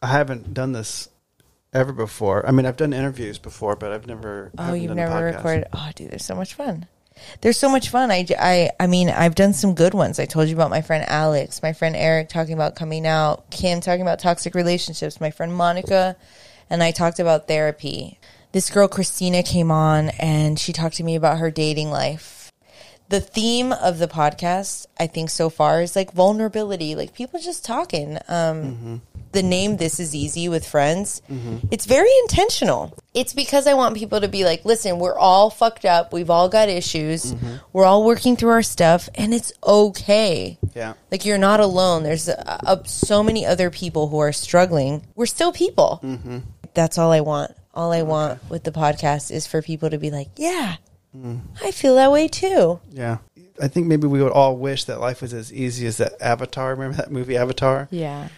[0.00, 1.08] I haven't done this
[1.72, 2.46] ever before.
[2.46, 4.52] I mean, I've done interviews before, but I've never.
[4.56, 5.36] Oh, you've done never podcast.
[5.36, 5.66] recorded?
[5.72, 6.86] Oh, dude, they're so much fun.
[7.40, 8.10] They're so much fun.
[8.10, 10.18] I, I, I mean, I've done some good ones.
[10.18, 13.80] I told you about my friend Alex, my friend Eric talking about coming out, Kim
[13.80, 16.16] talking about toxic relationships, my friend Monica,
[16.68, 18.18] and I talked about therapy.
[18.52, 22.41] This girl, Christina, came on and she talked to me about her dating life.
[23.12, 27.62] The theme of the podcast, I think, so far is like vulnerability, like people just
[27.62, 28.16] talking.
[28.26, 29.02] Um,
[29.32, 31.20] the name This Is EZ with friends,
[31.70, 32.96] it's very intentional.
[33.12, 36.14] It's because I want people to be like, listen, we're all fucked up.
[36.14, 37.34] We've all got issues.
[37.74, 40.56] We're all working through our stuff, and it's okay.
[40.74, 40.94] Yeah.
[41.10, 42.04] Like you're not alone.
[42.04, 45.02] There's uh uh so many other people who are struggling.
[45.16, 46.00] We're still people.
[46.02, 46.38] Mm-hmm.
[46.72, 47.52] That's all I want.
[47.74, 50.76] All I want with the podcast is for people to be like, yeah,
[51.16, 51.40] Mm.
[51.62, 52.80] I feel that way too.
[52.90, 53.18] Yeah.
[53.60, 56.70] I think maybe we would all wish that life was as easy as that Avatar.
[56.70, 57.88] Remember that movie Avatar?
[57.90, 58.28] Yeah.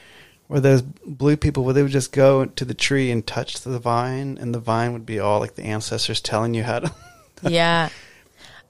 [0.48, 3.78] Where those blue people, where they would just go to the tree and touch the
[3.78, 6.94] vine, and the vine would be all like the ancestors telling you how to.
[7.48, 7.88] yeah.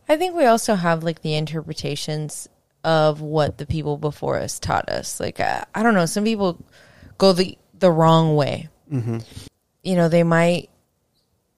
[0.08, 2.48] I think we also have like the interpretations
[2.84, 5.18] of what the people before us taught us.
[5.18, 6.62] Like uh, I don't know, some people
[7.18, 8.68] go the the wrong way.
[8.92, 9.18] Mm-hmm.
[9.82, 10.70] You know, they might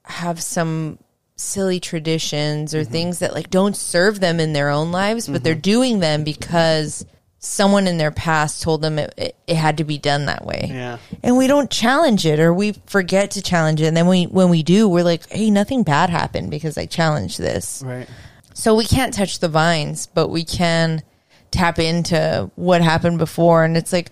[0.03, 0.97] have some
[1.37, 2.91] silly traditions or mm-hmm.
[2.91, 5.61] things that like don't serve them in their own lives, but they're mm-hmm.
[5.61, 7.05] doing them because
[7.39, 10.69] someone in their past told them it, it, it had to be done that way.
[10.73, 10.97] Yeah.
[11.23, 13.85] and we don't challenge it or we forget to challenge it.
[13.85, 17.39] And then we when we do we're like hey nothing bad happened because i challenged
[17.39, 17.83] this.
[17.85, 18.09] Right.
[18.53, 21.03] so we can't touch the vines but we can
[21.51, 23.63] tap into what happened before.
[23.63, 24.09] And it's like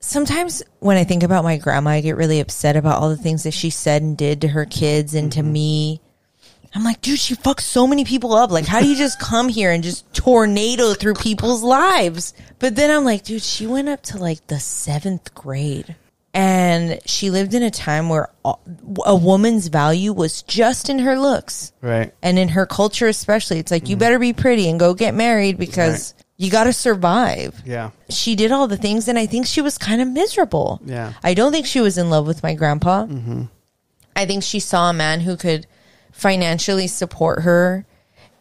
[0.00, 3.44] sometimes when i think about my grandma i get really upset about all the things
[3.44, 5.52] that she said and did to her kids and to mm-hmm.
[5.52, 6.00] me
[6.74, 8.50] i'm like dude she fucked so many people up.
[8.50, 12.34] Like how do you just come here and just tornado through people's lives?
[12.58, 15.96] But then i'm like dude she went up to like the seventh grade.
[16.34, 18.54] And she lived in a time where a-
[19.04, 21.72] a woman's value was just in her looks.
[21.82, 22.14] Right.
[22.22, 24.00] and in her culture especially it's like you mm-hmm.
[24.00, 27.60] better be pretty and go get married because you got to survive.
[27.66, 27.90] Yeah.
[28.08, 30.80] she did all the things and i think she was kind of miserable.
[30.84, 31.12] Yeah.
[31.22, 33.04] i don't think she was in love with my grandpa.
[33.06, 33.42] Mm-hmm.
[34.14, 35.66] I think she saw a man who could
[36.12, 37.84] financially support her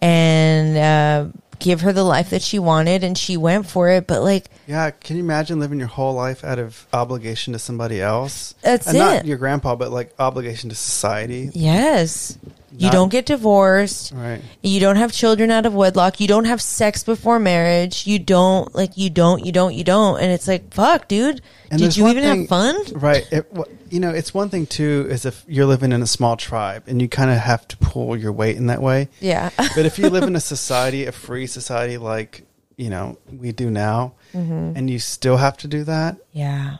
[0.01, 1.28] and uh,
[1.59, 4.91] give her the life that she wanted and she went for it but like Yeah.
[4.91, 8.55] Can you imagine living your whole life out of obligation to somebody else?
[8.61, 11.49] That's and Not your grandpa, but like obligation to society.
[11.53, 12.38] yes
[12.78, 14.41] you don't get divorced Right.
[14.61, 16.19] You don't have children out of wedlock.
[16.19, 18.07] You don't have sex before marriage.
[18.07, 21.41] You don't like you don't you don't you don't and it's like fuck, dude.
[21.69, 22.76] And Did you even thing- have fun?
[22.93, 23.28] Right.
[23.32, 23.45] It,
[23.92, 27.02] you know, it's one thing too, is if you're living in a small tribe and
[27.02, 29.10] you kind of have to pull your weight in that way.
[29.20, 29.50] Yeah.
[29.76, 32.44] But if you live in a society, a free society like,
[32.78, 34.78] you know, we do now, Mm-hmm.
[34.78, 36.78] and you still have to do that, yeah.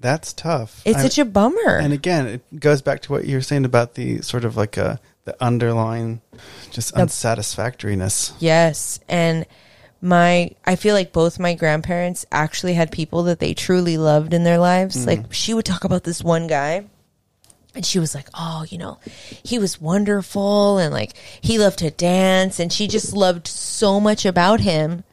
[0.00, 0.82] that's tough.
[0.84, 1.78] It's I- such a bummer.
[1.78, 4.76] And again, it goes back to what you were saying about the sort of like
[4.76, 6.20] a, the underlying
[6.72, 8.32] just unsatisfactoriness.
[8.40, 8.98] yes.
[9.08, 9.46] And
[10.04, 14.44] my I feel like both my grandparents actually had people that they truly loved in
[14.44, 15.06] their lives.
[15.06, 16.84] Like she would talk about this one guy
[17.74, 18.98] and she was like, "Oh, you know,
[19.42, 24.24] he was wonderful and like he loved to dance and she just loved so much
[24.26, 25.04] about him."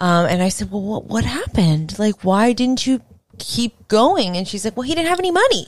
[0.00, 1.98] Um, and I said, "Well, what what happened?
[1.98, 3.02] Like, why didn't you
[3.38, 5.66] keep going?" And she's like, "Well, he didn't have any money.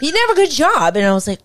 [0.00, 1.40] He didn't have a good job." And I was like,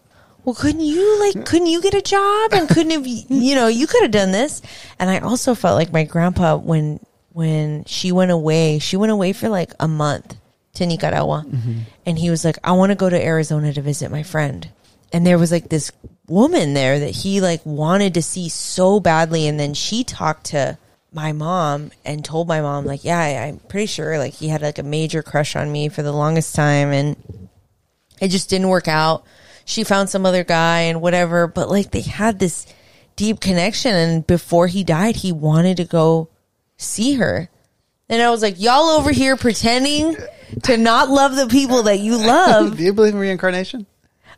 [0.46, 3.88] "Well, couldn't you like couldn't you get a job and couldn't have you know you
[3.88, 4.62] could have done this?"
[5.00, 7.00] And I also felt like my grandpa when
[7.32, 10.36] when she went away, she went away for like a month
[10.76, 11.80] to Nicaragua, mm-hmm.
[12.06, 14.70] and he was like, "I want to go to Arizona to visit my friend."
[15.12, 15.91] And there was like this
[16.28, 20.78] woman there that he like wanted to see so badly, and then she talked to
[21.12, 24.62] my mom and told my mom like, "Yeah, I, I'm pretty sure like he had
[24.62, 27.16] like a major crush on me for the longest time, and
[28.20, 29.24] it just didn't work out.
[29.66, 32.66] She found some other guy and whatever, but like they had this
[33.16, 33.95] deep connection.
[33.95, 36.30] And before he died, he wanted to go
[36.78, 37.49] see her.
[38.09, 40.18] And I was like, y'all over here pretending
[40.64, 42.78] to not love the people that you love.
[42.78, 43.86] Do you believe in reincarnation?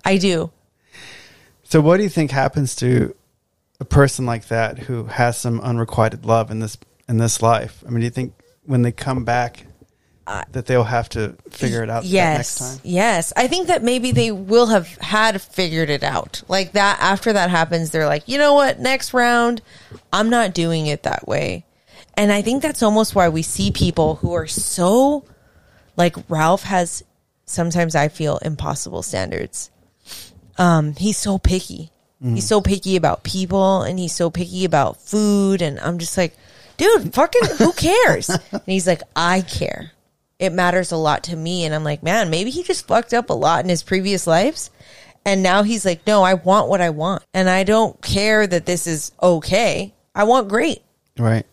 [0.04, 0.52] I do.
[1.64, 3.16] So, what do you think happens to
[3.80, 6.78] a person like that who has some unrequited love in this
[7.10, 7.84] in this life?
[7.86, 8.34] I mean, do you think
[8.66, 9.66] when they come back
[10.26, 12.38] that they'll have to figure it out Yes.
[12.38, 12.82] next time?
[12.84, 13.34] Yes.
[13.36, 16.42] I think that maybe they will have had figured it out.
[16.48, 19.62] Like that after that happens, they're like, you know what, next round,
[20.12, 21.66] I'm not doing it that way.
[22.16, 25.26] And I think that's almost why we see people who are so
[25.98, 27.04] like Ralph has
[27.46, 29.70] sometimes I feel impossible standards.
[30.58, 31.92] Um, he's so picky.
[32.24, 36.36] He's so picky about people and he's so picky about food and I'm just like,
[36.78, 38.30] dude, fucking who cares?
[38.52, 39.92] and he's like, I care
[40.40, 41.66] it matters a lot to me.
[41.66, 44.70] And I'm like, man, maybe he just fucked up a lot in his previous lives.
[45.26, 47.24] And now he's like, no, I want what I want.
[47.34, 49.94] And I don't care that this is okay.
[50.14, 50.84] I want great.
[51.18, 51.46] Right.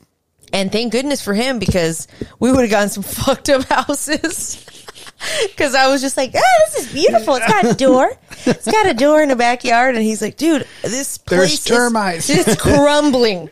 [0.52, 2.06] And thank goodness for him because
[2.38, 4.66] we would have gotten some fucked up houses.
[5.56, 7.36] Cause I was just like, ah, this is beautiful.
[7.36, 8.10] It's got a door.
[8.44, 9.94] It's got a door in the backyard.
[9.94, 12.28] And he's like, dude, this place There's is- termites.
[12.28, 13.48] it's crumbling.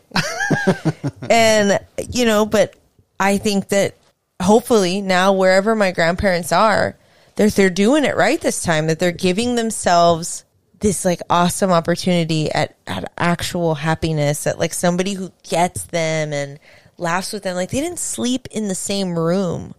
[1.29, 1.79] and,
[2.09, 2.75] you know, but
[3.19, 3.95] I think that
[4.41, 6.97] hopefully now wherever my grandparents are,
[7.35, 8.87] they're they're doing it right this time.
[8.87, 10.45] That they're giving themselves
[10.79, 14.45] this like awesome opportunity at at actual happiness.
[14.47, 16.59] At like somebody who gets them and
[16.97, 17.55] laughs with them.
[17.55, 19.73] Like they didn't sleep in the same room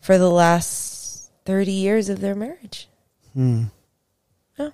[0.00, 2.88] for the last thirty years of their marriage.
[3.34, 3.64] Hmm.
[4.58, 4.70] Yeah.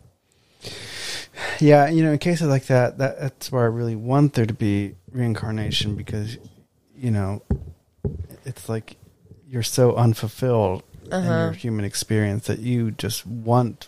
[1.61, 4.55] Yeah, you know, in cases like that, that that's where I really want there to
[4.55, 6.39] be reincarnation because,
[6.97, 7.43] you know,
[8.45, 8.97] it's like
[9.55, 10.82] you're so unfulfilled
[11.12, 13.86] in your human experience that you just want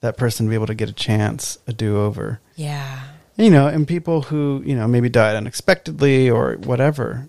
[0.00, 2.40] that person to be able to get a chance, a do over.
[2.54, 3.02] Yeah.
[3.36, 7.28] You know, and people who, you know, maybe died unexpectedly or whatever,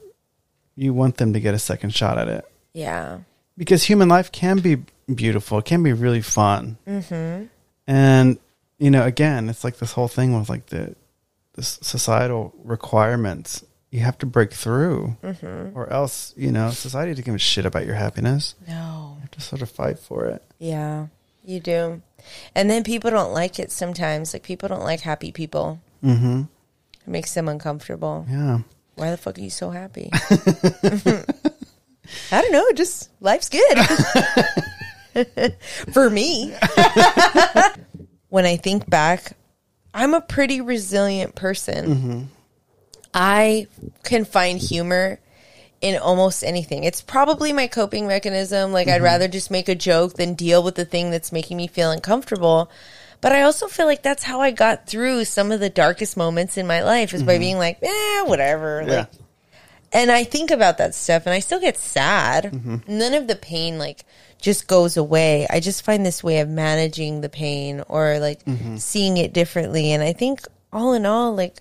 [0.76, 2.46] you want them to get a second shot at it.
[2.74, 3.22] Yeah.
[3.58, 4.84] Because human life can be
[5.14, 6.78] beautiful, it can be really fun.
[6.88, 7.46] Mm-hmm.
[7.88, 8.38] And,
[8.78, 10.96] you know, again, it's like this whole thing with like the,
[11.54, 13.64] the societal requirements.
[13.90, 15.16] You have to break through,
[15.74, 18.54] or else, you know, society doesn't give a shit about your happiness.
[18.68, 19.14] No.
[19.16, 20.44] You have to sort of fight for it.
[20.60, 21.08] Yeah,
[21.44, 22.02] you do.
[22.54, 24.34] And then people don't like it sometimes.
[24.34, 25.80] Like people don't like happy people.
[26.04, 26.42] Mm-hmm.
[26.42, 28.26] It makes them uncomfortable.
[28.30, 28.60] Yeah.
[28.96, 30.10] Why the fuck are you so happy?
[32.32, 32.72] I don't know.
[32.74, 33.78] Just life's good
[35.94, 36.54] for me.
[38.30, 39.34] when I think back,
[39.94, 42.30] I'm a pretty resilient person.
[43.20, 43.66] I
[44.04, 45.20] can find humor
[45.82, 46.84] in almost anything.
[46.84, 48.72] It's probably my coping mechanism.
[48.72, 49.06] Like, I'd mm-hmm.
[49.06, 52.70] rather just make a joke than deal with the thing that's making me feel uncomfortable.
[53.20, 56.58] But I also feel like that's how I got through some of the darkest moments
[56.58, 57.40] in my life is by mm-hmm.
[57.40, 58.84] being like, eh, whatever.
[58.86, 58.98] Yeah.
[58.98, 59.10] Like,
[59.92, 62.44] and I think about that stuff and I still get sad.
[62.44, 62.78] Mm-hmm.
[62.88, 64.06] None of the pain like
[64.40, 65.48] just goes away.
[65.50, 68.42] I just find this way of managing the pain or like
[68.76, 69.94] seeing it differently.
[69.94, 70.42] And I think
[70.72, 71.56] all in all, like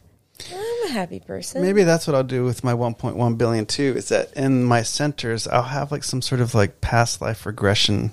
[0.53, 1.63] I'm a happy person.
[1.63, 3.95] Maybe that's what I'll do with my 1.1 billion too.
[3.97, 8.13] Is that in my centers, I'll have like some sort of like past life regression.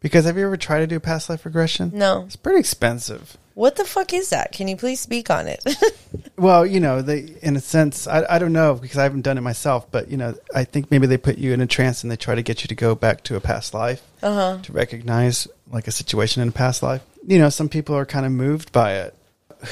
[0.00, 1.90] Because have you ever tried to do past life regression?
[1.92, 2.22] No.
[2.24, 3.36] It's pretty expensive.
[3.54, 4.52] What the fuck is that?
[4.52, 5.64] Can you please speak on it?
[6.38, 9.38] Well, you know, they in a sense, I, I don't know because I haven't done
[9.38, 12.12] it myself, but you know, I think maybe they put you in a trance and
[12.12, 14.58] they try to get you to go back to a past life uh-huh.
[14.62, 17.02] to recognize like a situation in a past life.
[17.26, 19.16] You know, some people are kind of moved by it.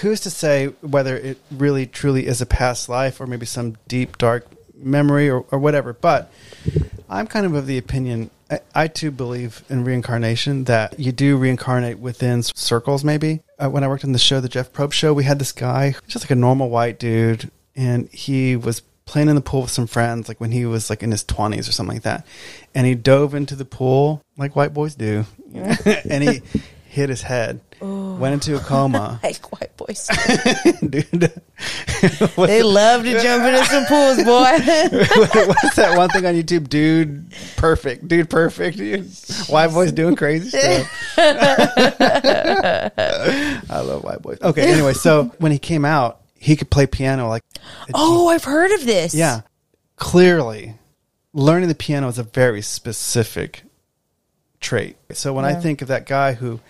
[0.00, 4.18] Who's to say whether it really truly is a past life or maybe some deep
[4.18, 5.92] dark memory or, or whatever?
[5.92, 6.32] But
[7.08, 8.30] I'm kind of of the opinion.
[8.50, 13.04] I, I too believe in reincarnation that you do reincarnate within circles.
[13.04, 15.52] Maybe uh, when I worked on the show, the Jeff Probst show, we had this
[15.52, 19.70] guy, just like a normal white dude, and he was playing in the pool with
[19.70, 22.26] some friends, like when he was like in his 20s or something like that,
[22.74, 25.24] and he dove into the pool like white boys do,
[25.54, 26.42] and he
[26.96, 30.08] hit his head, went into a coma, like white boys.
[30.80, 31.04] dude.
[32.36, 34.56] they love to jump into some pools, boy.
[35.46, 36.70] What's that one thing on YouTube?
[36.70, 38.08] Dude, perfect.
[38.08, 38.78] Dude, perfect.
[38.78, 39.06] Dude.
[39.48, 40.90] White boys doing crazy stuff.
[41.18, 42.90] I
[43.68, 44.38] love white boys.
[44.40, 47.42] Okay, anyway, so when he came out, he could play piano like
[47.92, 49.14] oh, I've heard of this.
[49.14, 49.42] yeah.
[49.96, 50.76] Clearly,
[51.34, 53.64] learning the piano is a very specific
[54.60, 54.96] trait.
[55.12, 56.60] So when I think of that guy who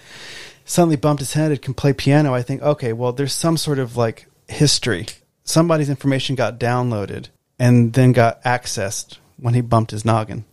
[0.65, 3.79] suddenly bumped his head and can play piano, I think, okay, well, there's some sort
[3.79, 5.07] of like history.
[5.45, 7.29] Somebody's information got downloaded
[7.59, 10.45] and then got accessed when he bumped his noggin,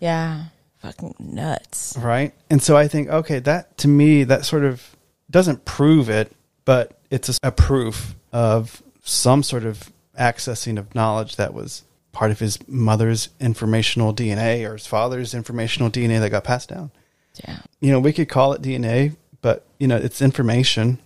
[0.00, 0.44] Yeah.
[0.78, 1.96] Fucking nuts.
[1.96, 2.34] right?
[2.50, 4.96] And so I think, okay, that to me, that sort of
[5.30, 6.32] doesn't prove it,
[6.64, 12.30] but it's a, a proof of some sort of accessing of knowledge that was part
[12.30, 16.90] of his mother's informational DNA or his father's informational DNA that got passed down.
[17.46, 17.58] Yeah.
[17.80, 20.98] you know, we could call it DNA, but you know, it's information.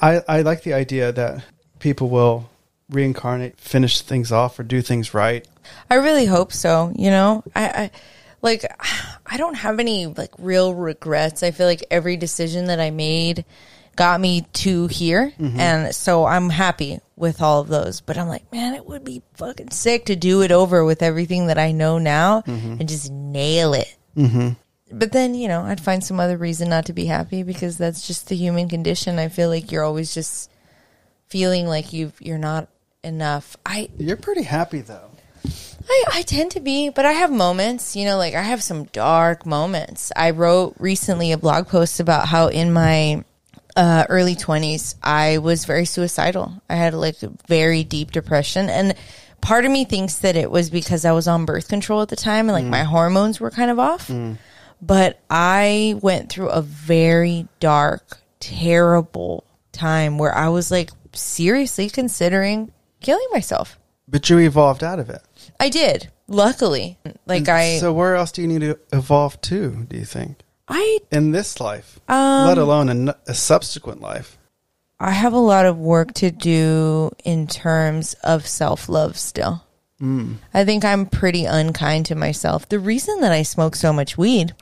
[0.00, 1.44] I, I like the idea that
[1.78, 2.48] people will
[2.88, 5.46] reincarnate, finish things off, or do things right.
[5.90, 6.92] I really hope so.
[6.96, 7.90] You know, I, I
[8.42, 8.64] like
[9.26, 11.42] I don't have any like real regrets.
[11.42, 13.44] I feel like every decision that I made
[13.96, 18.00] got me to here, and so I'm happy with all of those.
[18.00, 21.46] But I'm like, man, it would be fucking sick to do it over with everything
[21.48, 23.96] that I know now and just nail it.
[24.16, 24.50] Mm-hmm.
[24.92, 28.06] But then you know, I'd find some other reason not to be happy because that's
[28.06, 29.18] just the human condition.
[29.18, 30.50] I feel like you're always just
[31.28, 32.68] feeling like you you're not
[33.02, 33.56] enough.
[33.64, 35.10] I You're pretty happy though.
[35.88, 38.84] I, I tend to be, but I have moments, you know, like I have some
[38.86, 40.10] dark moments.
[40.16, 43.24] I wrote recently a blog post about how in my
[43.76, 46.60] uh, early 20s, I was very suicidal.
[46.68, 48.70] I had like a very deep depression.
[48.70, 48.94] And
[49.40, 52.16] part of me thinks that it was because I was on birth control at the
[52.16, 54.10] time and like my hormones were kind of off.
[54.80, 62.72] But I went through a very dark, terrible time where I was like seriously considering
[63.00, 63.78] killing myself.
[64.08, 65.22] But you evolved out of it.
[65.60, 66.10] I did.
[66.28, 66.98] luckily.
[67.26, 69.86] Like I So where else do you need to evolve to?
[69.88, 70.38] Do you think
[70.68, 74.38] I in this life, Um, let alone a subsequent life?
[74.98, 79.62] I have a lot of work to do in terms of self love still.
[80.00, 80.36] Mm.
[80.52, 82.68] I think I'm pretty unkind to myself.
[82.68, 84.54] The reason that I smoke so much weed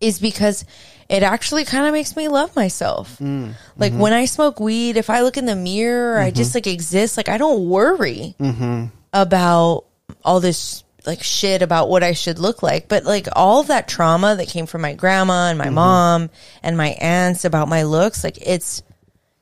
[0.00, 0.64] is because
[1.08, 3.18] it actually kind of makes me love myself.
[3.18, 3.54] Mm.
[3.76, 4.00] Like mm-hmm.
[4.00, 6.36] when I smoke weed, if I look in the mirror, I mm-hmm.
[6.36, 7.16] just like exist.
[7.16, 8.86] Like I don't worry mm-hmm.
[9.12, 9.84] about
[10.24, 12.88] all this like shit about what I should look like.
[12.88, 15.74] But like all that trauma that came from my grandma and my mm-hmm.
[15.74, 16.30] mom
[16.62, 18.82] and my aunts about my looks, like it's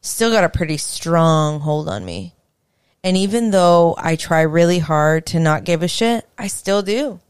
[0.00, 2.34] still got a pretty strong hold on me.
[3.02, 7.20] And even though I try really hard to not give a shit, I still do.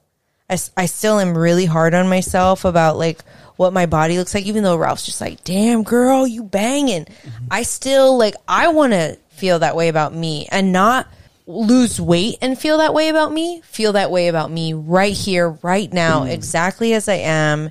[0.49, 3.23] I, I still am really hard on myself about like
[3.57, 7.05] what my body looks like, even though Ralph's just like, damn girl, you banging.
[7.05, 7.47] Mm-hmm.
[7.51, 11.07] I still like, I want to feel that way about me and not
[11.51, 15.51] lose weight and feel that way about me, feel that way about me right here,
[15.63, 17.71] right now, exactly as I am,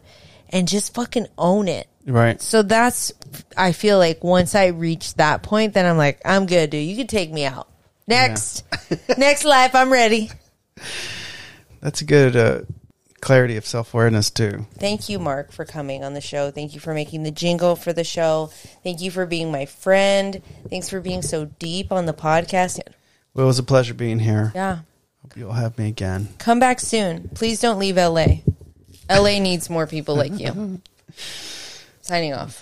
[0.49, 1.87] and just fucking own it.
[2.05, 2.41] Right.
[2.41, 3.11] So that's,
[3.55, 6.87] I feel like once I reach that point, then I'm like, I'm good, dude.
[6.87, 7.67] You can take me out.
[8.07, 8.63] Next,
[9.17, 10.31] next life, I'm ready.
[11.81, 12.61] That's a good uh,
[13.21, 14.65] clarity of self awareness too.
[14.77, 16.51] Thank you, Mark, for coming on the show.
[16.51, 18.49] Thank you for making the jingle for the show.
[18.83, 20.41] Thank you for being my friend.
[20.69, 22.79] Thanks for being so deep on the podcast.
[23.39, 24.51] Well, it was a pleasure being here.
[24.53, 24.79] Yeah.
[25.21, 26.27] Hope you'll have me again.
[26.39, 27.29] Come back soon.
[27.35, 28.39] Please don't leave LA.
[29.09, 30.81] LA needs more people like you.
[32.01, 32.61] Signing off.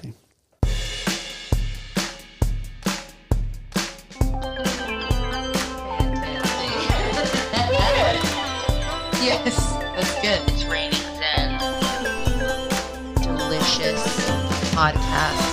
[9.24, 10.40] yes, that's good.
[10.54, 11.58] It's raining Zen.
[13.24, 14.30] Delicious
[14.76, 15.47] podcast.